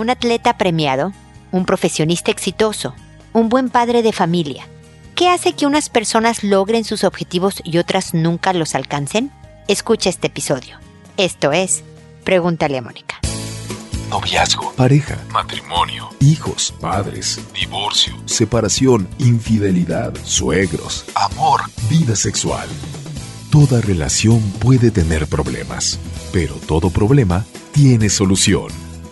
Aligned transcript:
un 0.00 0.10
atleta 0.10 0.56
premiado, 0.56 1.12
un 1.52 1.66
profesionista 1.66 2.30
exitoso, 2.30 2.94
un 3.32 3.48
buen 3.48 3.68
padre 3.70 4.02
de 4.02 4.12
familia. 4.12 4.66
¿Qué 5.14 5.28
hace 5.28 5.52
que 5.52 5.66
unas 5.66 5.90
personas 5.90 6.42
logren 6.42 6.84
sus 6.84 7.04
objetivos 7.04 7.60
y 7.64 7.78
otras 7.78 8.14
nunca 8.14 8.52
los 8.52 8.74
alcancen? 8.74 9.30
Escucha 9.68 10.08
este 10.08 10.28
episodio. 10.28 10.78
Esto 11.16 11.52
es 11.52 11.84
Pregúntale 12.24 12.78
a 12.78 12.82
Mónica. 12.82 13.20
Noviazgo, 14.08 14.72
pareja, 14.72 15.18
matrimonio, 15.32 16.08
hijos, 16.20 16.74
padres, 16.80 17.40
divorcio, 17.54 18.14
separación, 18.24 19.08
infidelidad, 19.18 20.12
suegros, 20.24 21.04
amor, 21.14 21.60
vida 21.88 22.16
sexual. 22.16 22.68
Toda 23.50 23.80
relación 23.80 24.40
puede 24.58 24.90
tener 24.90 25.26
problemas, 25.28 25.98
pero 26.32 26.54
todo 26.66 26.90
problema 26.90 27.44
tiene 27.72 28.08
solución. 28.08 28.89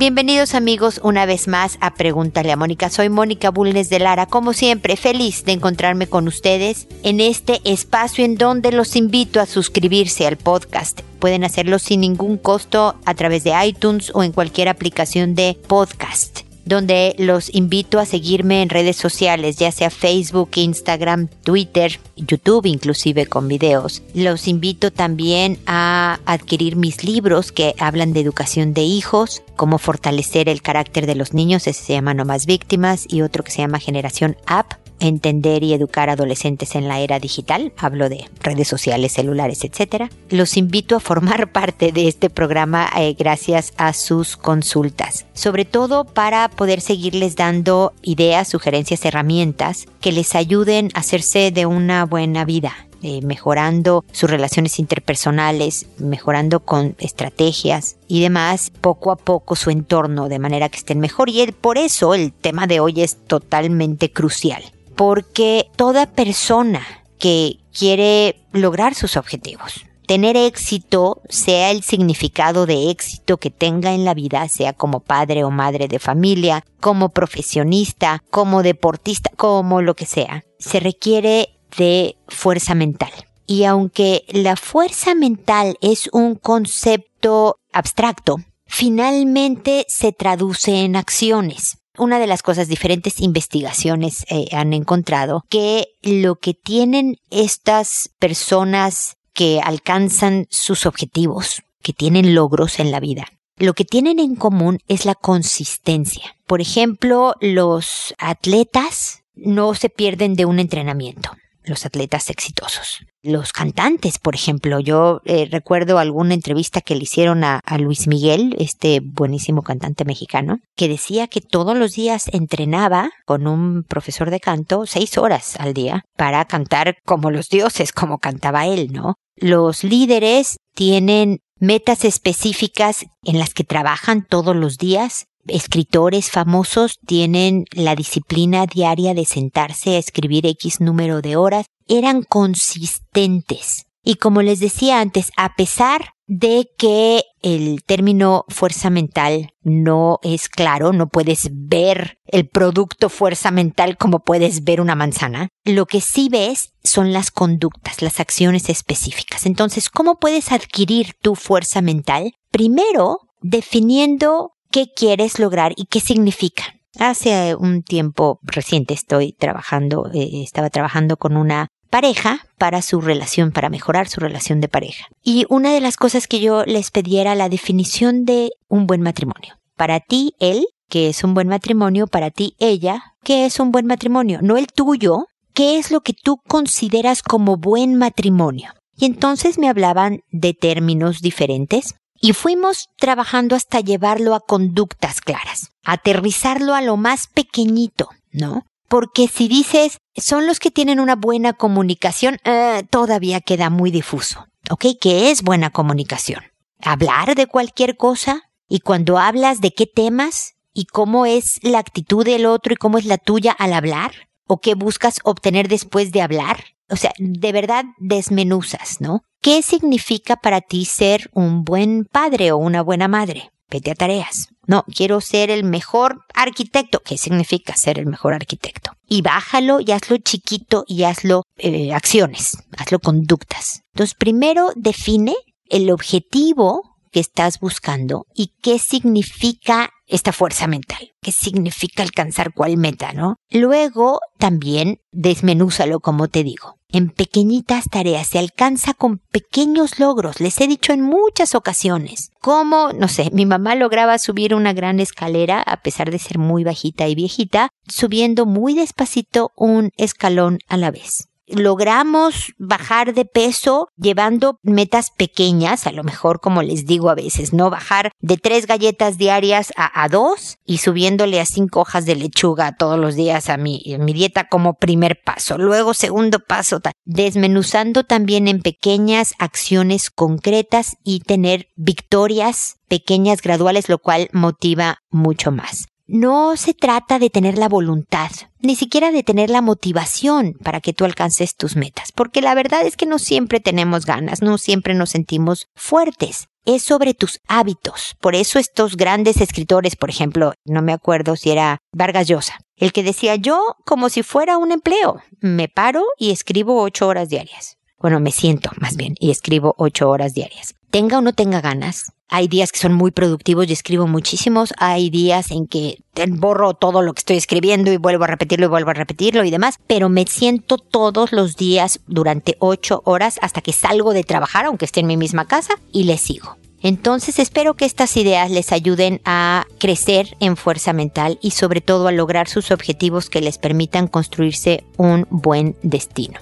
Bienvenidos 0.00 0.54
amigos 0.54 0.98
una 1.04 1.26
vez 1.26 1.46
más 1.46 1.76
a 1.82 1.92
Pregúntale 1.92 2.50
a 2.50 2.56
Mónica. 2.56 2.88
Soy 2.88 3.10
Mónica 3.10 3.50
Bulnes 3.50 3.90
de 3.90 3.98
Lara, 3.98 4.24
como 4.24 4.54
siempre 4.54 4.96
feliz 4.96 5.44
de 5.44 5.52
encontrarme 5.52 6.06
con 6.06 6.26
ustedes 6.26 6.86
en 7.02 7.20
este 7.20 7.60
espacio 7.64 8.24
en 8.24 8.36
donde 8.36 8.72
los 8.72 8.96
invito 8.96 9.42
a 9.42 9.46
suscribirse 9.46 10.26
al 10.26 10.38
podcast. 10.38 11.02
Pueden 11.18 11.44
hacerlo 11.44 11.78
sin 11.78 12.00
ningún 12.00 12.38
costo 12.38 12.94
a 13.04 13.12
través 13.12 13.44
de 13.44 13.52
iTunes 13.62 14.10
o 14.14 14.22
en 14.22 14.32
cualquier 14.32 14.70
aplicación 14.70 15.34
de 15.34 15.58
podcast 15.66 16.49
donde 16.70 17.16
los 17.18 17.52
invito 17.52 17.98
a 17.98 18.06
seguirme 18.06 18.62
en 18.62 18.68
redes 18.68 18.96
sociales, 18.96 19.56
ya 19.56 19.72
sea 19.72 19.90
Facebook, 19.90 20.50
Instagram, 20.54 21.26
Twitter, 21.42 21.98
YouTube, 22.16 22.64
inclusive 22.66 23.26
con 23.26 23.48
videos. 23.48 24.02
Los 24.14 24.46
invito 24.46 24.92
también 24.92 25.58
a 25.66 26.20
adquirir 26.26 26.76
mis 26.76 27.02
libros 27.02 27.50
que 27.50 27.74
hablan 27.80 28.12
de 28.12 28.20
educación 28.20 28.72
de 28.72 28.82
hijos, 28.82 29.42
cómo 29.56 29.78
fortalecer 29.78 30.48
el 30.48 30.62
carácter 30.62 31.06
de 31.06 31.16
los 31.16 31.34
niños, 31.34 31.66
ese 31.66 31.82
se 31.82 31.92
llama 31.94 32.14
No 32.14 32.24
más 32.24 32.46
víctimas, 32.46 33.04
y 33.08 33.22
otro 33.22 33.42
que 33.42 33.50
se 33.50 33.62
llama 33.62 33.80
Generación 33.80 34.36
App, 34.46 34.74
entender 35.00 35.62
y 35.62 35.72
educar 35.72 36.10
adolescentes 36.10 36.74
en 36.74 36.88
la 36.88 37.00
era 37.00 37.18
digital, 37.18 37.72
hablo 37.76 38.08
de 38.08 38.28
redes 38.40 38.68
sociales, 38.68 39.12
celulares, 39.12 39.64
etc. 39.64 40.10
Los 40.28 40.56
invito 40.56 40.96
a 40.96 41.00
formar 41.00 41.50
parte 41.52 41.92
de 41.92 42.08
este 42.08 42.30
programa 42.30 42.88
eh, 42.96 43.16
gracias 43.18 43.72
a 43.76 43.92
sus 43.92 44.36
consultas, 44.36 45.26
sobre 45.34 45.64
todo 45.64 46.04
para 46.04 46.48
poder 46.48 46.80
seguirles 46.80 47.36
dando 47.36 47.92
ideas, 48.02 48.48
sugerencias, 48.48 49.04
herramientas 49.04 49.86
que 50.00 50.12
les 50.12 50.34
ayuden 50.34 50.90
a 50.94 51.00
hacerse 51.00 51.50
de 51.50 51.66
una 51.66 52.04
buena 52.04 52.44
vida. 52.44 52.72
Eh, 53.02 53.22
mejorando 53.22 54.04
sus 54.12 54.28
relaciones 54.28 54.78
interpersonales, 54.78 55.86
mejorando 55.96 56.60
con 56.60 56.96
estrategias 56.98 57.96
y 58.08 58.20
demás, 58.20 58.70
poco 58.82 59.10
a 59.10 59.16
poco 59.16 59.56
su 59.56 59.70
entorno 59.70 60.28
de 60.28 60.38
manera 60.38 60.68
que 60.68 60.76
estén 60.76 61.00
mejor. 61.00 61.30
Y 61.30 61.50
por 61.52 61.78
eso 61.78 62.12
el 62.12 62.30
tema 62.30 62.66
de 62.66 62.80
hoy 62.80 63.00
es 63.00 63.16
totalmente 63.26 64.12
crucial 64.12 64.62
porque 65.00 65.70
toda 65.76 66.04
persona 66.04 66.86
que 67.18 67.56
quiere 67.72 68.36
lograr 68.52 68.94
sus 68.94 69.16
objetivos, 69.16 69.86
tener 70.06 70.36
éxito, 70.36 71.22
sea 71.30 71.70
el 71.70 71.82
significado 71.82 72.66
de 72.66 72.90
éxito 72.90 73.38
que 73.38 73.48
tenga 73.48 73.94
en 73.94 74.04
la 74.04 74.12
vida, 74.12 74.46
sea 74.48 74.74
como 74.74 75.00
padre 75.00 75.42
o 75.42 75.50
madre 75.50 75.88
de 75.88 76.00
familia, 76.00 76.66
como 76.80 77.08
profesionista, 77.08 78.22
como 78.28 78.62
deportista, 78.62 79.30
como 79.38 79.80
lo 79.80 79.96
que 79.96 80.04
sea, 80.04 80.44
se 80.58 80.80
requiere 80.80 81.48
de 81.78 82.16
fuerza 82.28 82.74
mental. 82.74 83.12
Y 83.46 83.64
aunque 83.64 84.26
la 84.28 84.54
fuerza 84.56 85.14
mental 85.14 85.78
es 85.80 86.10
un 86.12 86.34
concepto 86.34 87.56
abstracto, 87.72 88.36
finalmente 88.66 89.86
se 89.88 90.12
traduce 90.12 90.84
en 90.84 90.94
acciones 90.94 91.79
una 92.00 92.18
de 92.18 92.26
las 92.26 92.42
cosas, 92.42 92.68
diferentes 92.68 93.20
investigaciones 93.20 94.24
eh, 94.28 94.48
han 94.52 94.72
encontrado 94.72 95.44
que 95.48 95.88
lo 96.02 96.36
que 96.36 96.54
tienen 96.54 97.16
estas 97.30 98.10
personas 98.18 99.16
que 99.32 99.60
alcanzan 99.62 100.46
sus 100.50 100.86
objetivos, 100.86 101.62
que 101.82 101.92
tienen 101.92 102.34
logros 102.34 102.80
en 102.80 102.90
la 102.90 103.00
vida, 103.00 103.26
lo 103.56 103.74
que 103.74 103.84
tienen 103.84 104.18
en 104.18 104.36
común 104.36 104.78
es 104.88 105.04
la 105.04 105.14
consistencia. 105.14 106.36
Por 106.46 106.60
ejemplo, 106.60 107.34
los 107.40 108.14
atletas 108.18 109.22
no 109.34 109.74
se 109.74 109.90
pierden 109.90 110.34
de 110.34 110.46
un 110.46 110.58
entrenamiento 110.58 111.30
los 111.64 111.86
atletas 111.86 112.30
exitosos. 112.30 113.00
Los 113.22 113.52
cantantes, 113.52 114.18
por 114.18 114.34
ejemplo, 114.34 114.80
yo 114.80 115.20
eh, 115.26 115.46
recuerdo 115.50 115.98
alguna 115.98 116.32
entrevista 116.32 116.80
que 116.80 116.94
le 116.94 117.02
hicieron 117.02 117.44
a, 117.44 117.60
a, 117.66 117.76
Luis 117.76 118.06
Miguel, 118.06 118.56
este 118.58 119.00
buenísimo 119.00 119.62
cantante 119.62 120.06
mexicano, 120.06 120.60
que 120.74 120.88
decía 120.88 121.28
que 121.28 121.42
todos 121.42 121.76
los 121.76 121.92
días 121.92 122.28
entrenaba 122.32 123.10
con 123.26 123.46
un 123.46 123.84
profesor 123.84 124.30
de 124.30 124.40
canto 124.40 124.86
seis 124.86 125.18
horas 125.18 125.56
al 125.58 125.74
día 125.74 126.02
para 126.16 126.46
cantar 126.46 126.96
como 127.04 127.30
los 127.30 127.48
dioses, 127.50 127.92
como 127.92 128.18
cantaba 128.18 128.66
él, 128.66 128.90
¿no? 128.90 129.16
Los 129.36 129.84
líderes 129.84 130.56
tienen 130.74 131.40
metas 131.58 132.06
específicas 132.06 133.04
en 133.22 133.38
las 133.38 133.52
que 133.52 133.64
trabajan 133.64 134.24
todos 134.26 134.56
los 134.56 134.78
días 134.78 135.26
escritores 135.46 136.30
famosos 136.30 136.98
tienen 137.06 137.64
la 137.72 137.94
disciplina 137.94 138.66
diaria 138.66 139.14
de 139.14 139.24
sentarse 139.24 139.96
a 139.96 139.98
escribir 139.98 140.46
X 140.46 140.80
número 140.80 141.22
de 141.22 141.36
horas, 141.36 141.66
eran 141.90 142.22
consistentes. 142.22 143.86
Y 144.02 144.14
como 144.14 144.40
les 144.40 144.60
decía 144.60 145.00
antes, 145.00 145.30
a 145.36 145.54
pesar 145.56 146.14
de 146.26 146.70
que 146.78 147.24
el 147.42 147.82
término 147.84 148.44
fuerza 148.48 148.88
mental 148.88 149.50
no 149.62 150.20
es 150.22 150.48
claro, 150.48 150.92
no 150.92 151.08
puedes 151.08 151.48
ver 151.52 152.18
el 152.24 152.48
producto 152.48 153.08
fuerza 153.08 153.50
mental 153.50 153.98
como 153.98 154.20
puedes 154.20 154.62
ver 154.62 154.80
una 154.80 154.94
manzana, 154.94 155.48
lo 155.64 155.86
que 155.86 156.00
sí 156.00 156.28
ves 156.30 156.72
son 156.84 157.12
las 157.12 157.30
conductas, 157.30 158.00
las 158.00 158.20
acciones 158.20 158.68
específicas. 158.68 159.44
Entonces, 159.44 159.90
¿cómo 159.90 160.18
puedes 160.18 160.52
adquirir 160.52 161.14
tu 161.20 161.34
fuerza 161.34 161.82
mental? 161.82 162.32
Primero, 162.52 163.18
definiendo 163.42 164.52
qué 164.70 164.86
quieres 164.94 165.38
lograr 165.38 165.72
y 165.76 165.86
qué 165.86 166.00
significa. 166.00 166.76
Hace 166.98 167.54
un 167.54 167.82
tiempo 167.82 168.38
reciente 168.42 168.94
estoy 168.94 169.32
trabajando, 169.32 170.10
eh, 170.12 170.42
estaba 170.42 170.70
trabajando 170.70 171.16
con 171.16 171.36
una 171.36 171.68
pareja 171.90 172.46
para 172.56 172.82
su 172.82 173.00
relación, 173.00 173.52
para 173.52 173.68
mejorar 173.68 174.08
su 174.08 174.20
relación 174.20 174.60
de 174.60 174.68
pareja. 174.68 175.06
Y 175.22 175.44
una 175.48 175.72
de 175.72 175.80
las 175.80 175.96
cosas 175.96 176.26
que 176.26 176.40
yo 176.40 176.64
les 176.64 176.90
pedí 176.90 177.18
era 177.18 177.34
la 177.34 177.48
definición 177.48 178.24
de 178.24 178.50
un 178.68 178.86
buen 178.86 179.02
matrimonio. 179.02 179.58
Para 179.76 180.00
ti, 180.00 180.34
él, 180.38 180.66
que 180.88 181.08
es 181.08 181.24
un 181.24 181.34
buen 181.34 181.48
matrimonio, 181.48 182.06
para 182.06 182.30
ti, 182.30 182.54
ella, 182.58 183.02
que 183.24 183.44
es 183.44 183.60
un 183.60 183.72
buen 183.72 183.86
matrimonio, 183.86 184.38
no 184.42 184.56
el 184.56 184.68
tuyo, 184.68 185.26
qué 185.52 185.78
es 185.78 185.90
lo 185.90 186.00
que 186.00 186.12
tú 186.14 186.38
consideras 186.48 187.22
como 187.22 187.56
buen 187.56 187.96
matrimonio. 187.96 188.72
Y 188.96 189.06
entonces 189.06 189.58
me 189.58 189.68
hablaban 189.68 190.20
de 190.30 190.54
términos 190.54 191.20
diferentes 191.20 191.94
y 192.20 192.34
fuimos 192.34 192.88
trabajando 192.98 193.56
hasta 193.56 193.80
llevarlo 193.80 194.34
a 194.34 194.40
conductas 194.40 195.20
claras, 195.20 195.70
aterrizarlo 195.84 196.74
a 196.74 196.82
lo 196.82 196.96
más 196.96 197.26
pequeñito, 197.26 198.10
¿no? 198.30 198.64
Porque 198.90 199.28
si 199.28 199.46
dices, 199.46 199.98
son 200.16 200.48
los 200.48 200.58
que 200.58 200.72
tienen 200.72 200.98
una 200.98 201.14
buena 201.14 201.52
comunicación, 201.52 202.38
eh, 202.42 202.82
todavía 202.90 203.40
queda 203.40 203.70
muy 203.70 203.92
difuso, 203.92 204.48
¿ok? 204.68 204.86
¿Qué 205.00 205.30
es 205.30 205.42
buena 205.42 205.70
comunicación? 205.70 206.42
Hablar 206.82 207.36
de 207.36 207.46
cualquier 207.46 207.96
cosa 207.96 208.50
y 208.68 208.80
cuando 208.80 209.16
hablas 209.16 209.60
de 209.60 209.70
qué 209.70 209.86
temas 209.86 210.54
y 210.74 210.86
cómo 210.86 211.24
es 211.24 211.60
la 211.62 211.78
actitud 211.78 212.24
del 212.24 212.46
otro 212.46 212.72
y 212.72 212.76
cómo 212.76 212.98
es 212.98 213.04
la 213.04 213.16
tuya 213.16 213.52
al 213.52 213.74
hablar 213.74 214.10
o 214.48 214.60
qué 214.60 214.74
buscas 214.74 215.20
obtener 215.22 215.68
después 215.68 216.10
de 216.10 216.22
hablar. 216.22 216.64
O 216.88 216.96
sea, 216.96 217.12
de 217.18 217.52
verdad 217.52 217.84
desmenuzas, 217.98 219.00
¿no? 219.00 219.22
¿Qué 219.40 219.62
significa 219.62 220.34
para 220.34 220.62
ti 220.62 220.84
ser 220.84 221.30
un 221.32 221.62
buen 221.62 222.06
padre 222.10 222.50
o 222.50 222.56
una 222.56 222.82
buena 222.82 223.06
madre? 223.06 223.52
Vete 223.70 223.90
a 223.90 223.94
tareas. 223.94 224.48
No, 224.66 224.84
quiero 224.94 225.20
ser 225.20 225.50
el 225.50 225.64
mejor 225.64 226.24
arquitecto. 226.34 227.00
¿Qué 227.00 227.16
significa 227.16 227.76
ser 227.76 227.98
el 227.98 228.06
mejor 228.06 228.34
arquitecto? 228.34 228.92
Y 229.08 229.22
bájalo 229.22 229.80
y 229.80 229.92
hazlo 229.92 230.18
chiquito 230.18 230.84
y 230.86 231.04
hazlo 231.04 231.44
eh, 231.56 231.92
acciones, 231.92 232.58
hazlo 232.76 232.98
conductas. 232.98 233.82
Entonces, 233.94 234.14
primero 234.14 234.70
define 234.76 235.34
el 235.68 235.90
objetivo 235.90 236.96
que 237.10 237.20
estás 237.20 237.60
buscando 237.60 238.26
y 238.34 238.52
qué 238.62 238.78
significa 238.78 239.90
esta 240.10 240.32
fuerza 240.32 240.66
mental? 240.66 241.12
¿Qué 241.22 241.32
significa 241.32 242.02
alcanzar 242.02 242.52
cuál 242.52 242.76
meta, 242.76 243.12
no? 243.12 243.36
Luego, 243.50 244.20
también 244.38 245.00
desmenúzalo, 245.12 246.00
como 246.00 246.28
te 246.28 246.44
digo. 246.44 246.76
En 246.92 247.10
pequeñitas 247.10 247.84
tareas 247.88 248.26
se 248.26 248.38
alcanza 248.38 248.94
con 248.94 249.18
pequeños 249.30 250.00
logros. 250.00 250.40
Les 250.40 250.60
he 250.60 250.66
dicho 250.66 250.92
en 250.92 251.02
muchas 251.02 251.54
ocasiones. 251.54 252.30
Como, 252.40 252.92
no 252.92 253.06
sé, 253.06 253.30
mi 253.32 253.46
mamá 253.46 253.76
lograba 253.76 254.18
subir 254.18 254.54
una 254.54 254.72
gran 254.72 254.98
escalera 254.98 255.62
a 255.62 255.82
pesar 255.82 256.10
de 256.10 256.18
ser 256.18 256.38
muy 256.38 256.64
bajita 256.64 257.06
y 257.06 257.14
viejita, 257.14 257.68
subiendo 257.88 258.44
muy 258.44 258.74
despacito 258.74 259.52
un 259.56 259.90
escalón 259.96 260.58
a 260.68 260.76
la 260.76 260.90
vez 260.90 261.29
logramos 261.54 262.52
bajar 262.58 263.14
de 263.14 263.24
peso 263.24 263.88
llevando 263.96 264.58
metas 264.62 265.10
pequeñas, 265.10 265.86
a 265.86 265.92
lo 265.92 266.04
mejor 266.04 266.40
como 266.40 266.62
les 266.62 266.86
digo 266.86 267.10
a 267.10 267.14
veces, 267.14 267.52
¿no? 267.52 267.70
Bajar 267.70 268.12
de 268.20 268.36
tres 268.36 268.66
galletas 268.66 269.18
diarias 269.18 269.72
a, 269.76 270.02
a 270.02 270.08
dos 270.08 270.58
y 270.64 270.78
subiéndole 270.78 271.40
a 271.40 271.46
cinco 271.46 271.80
hojas 271.80 272.06
de 272.06 272.16
lechuga 272.16 272.76
todos 272.76 272.98
los 272.98 273.14
días 273.14 273.48
a 273.48 273.56
mi, 273.56 273.82
mi 273.98 274.12
dieta 274.12 274.48
como 274.48 274.74
primer 274.74 275.20
paso. 275.22 275.58
Luego, 275.58 275.94
segundo 275.94 276.40
paso, 276.40 276.80
desmenuzando 277.04 278.04
también 278.04 278.48
en 278.48 278.62
pequeñas 278.62 279.34
acciones 279.38 280.10
concretas 280.10 280.96
y 281.04 281.20
tener 281.20 281.68
victorias 281.76 282.76
pequeñas 282.88 283.42
graduales, 283.42 283.88
lo 283.88 283.98
cual 283.98 284.28
motiva 284.32 284.98
mucho 285.10 285.52
más. 285.52 285.89
No 286.12 286.56
se 286.56 286.74
trata 286.74 287.20
de 287.20 287.30
tener 287.30 287.56
la 287.56 287.68
voluntad, 287.68 288.32
ni 288.58 288.74
siquiera 288.74 289.12
de 289.12 289.22
tener 289.22 289.48
la 289.48 289.60
motivación 289.60 290.54
para 290.54 290.80
que 290.80 290.92
tú 290.92 291.04
alcances 291.04 291.54
tus 291.54 291.76
metas, 291.76 292.10
porque 292.10 292.42
la 292.42 292.52
verdad 292.56 292.84
es 292.84 292.96
que 292.96 293.06
no 293.06 293.20
siempre 293.20 293.60
tenemos 293.60 294.06
ganas, 294.06 294.42
no 294.42 294.58
siempre 294.58 294.94
nos 294.94 295.10
sentimos 295.10 295.68
fuertes. 295.76 296.48
Es 296.64 296.82
sobre 296.82 297.14
tus 297.14 297.38
hábitos. 297.46 298.16
Por 298.20 298.34
eso 298.34 298.58
estos 298.58 298.96
grandes 298.96 299.40
escritores, 299.40 299.94
por 299.94 300.10
ejemplo, 300.10 300.54
no 300.64 300.82
me 300.82 300.92
acuerdo 300.92 301.36
si 301.36 301.50
era 301.50 301.78
Vargas 301.92 302.26
Llosa, 302.26 302.58
el 302.74 302.92
que 302.92 303.04
decía 303.04 303.36
yo 303.36 303.76
como 303.86 304.08
si 304.08 304.24
fuera 304.24 304.58
un 304.58 304.72
empleo, 304.72 305.22
me 305.40 305.68
paro 305.68 306.02
y 306.18 306.32
escribo 306.32 306.82
ocho 306.82 307.06
horas 307.06 307.28
diarias. 307.28 307.76
Bueno, 308.00 308.18
me 308.18 308.32
siento 308.32 308.70
más 308.80 308.96
bien 308.96 309.14
y 309.20 309.30
escribo 309.30 309.74
ocho 309.78 310.08
horas 310.08 310.34
diarias. 310.34 310.74
Tenga 310.90 311.18
o 311.18 311.20
no 311.20 311.32
tenga 311.32 311.60
ganas, 311.60 312.12
hay 312.32 312.46
días 312.46 312.70
que 312.70 312.78
son 312.78 312.94
muy 312.94 313.10
productivos 313.10 313.68
y 313.68 313.72
escribo 313.72 314.06
muchísimos. 314.06 314.72
Hay 314.78 315.10
días 315.10 315.50
en 315.50 315.66
que 315.66 315.98
borro 316.28 316.74
todo 316.74 317.02
lo 317.02 317.12
que 317.12 317.18
estoy 317.18 317.36
escribiendo 317.36 317.92
y 317.92 317.96
vuelvo 317.96 318.22
a 318.22 318.28
repetirlo 318.28 318.66
y 318.66 318.68
vuelvo 318.68 318.90
a 318.90 318.94
repetirlo 318.94 319.42
y 319.42 319.50
demás. 319.50 319.78
Pero 319.88 320.08
me 320.08 320.24
siento 320.26 320.78
todos 320.78 321.32
los 321.32 321.56
días 321.56 321.98
durante 322.06 322.56
ocho 322.60 323.02
horas 323.04 323.38
hasta 323.42 323.60
que 323.60 323.72
salgo 323.72 324.12
de 324.12 324.22
trabajar, 324.22 324.66
aunque 324.66 324.84
esté 324.84 325.00
en 325.00 325.08
mi 325.08 325.16
misma 325.16 325.46
casa, 325.46 325.74
y 325.92 326.04
le 326.04 326.18
sigo. 326.18 326.56
Entonces 326.82 327.40
espero 327.40 327.74
que 327.74 327.84
estas 327.84 328.16
ideas 328.16 328.50
les 328.50 328.70
ayuden 328.70 329.20
a 329.24 329.66
crecer 329.78 330.36
en 330.38 330.56
fuerza 330.56 330.92
mental 330.92 331.38
y 331.42 331.50
sobre 331.50 331.80
todo 331.80 332.06
a 332.06 332.12
lograr 332.12 332.48
sus 332.48 332.70
objetivos 332.70 333.28
que 333.28 333.40
les 333.40 333.58
permitan 333.58 334.06
construirse 334.06 334.84
un 334.96 335.26
buen 335.30 335.76
destino. 335.82 336.40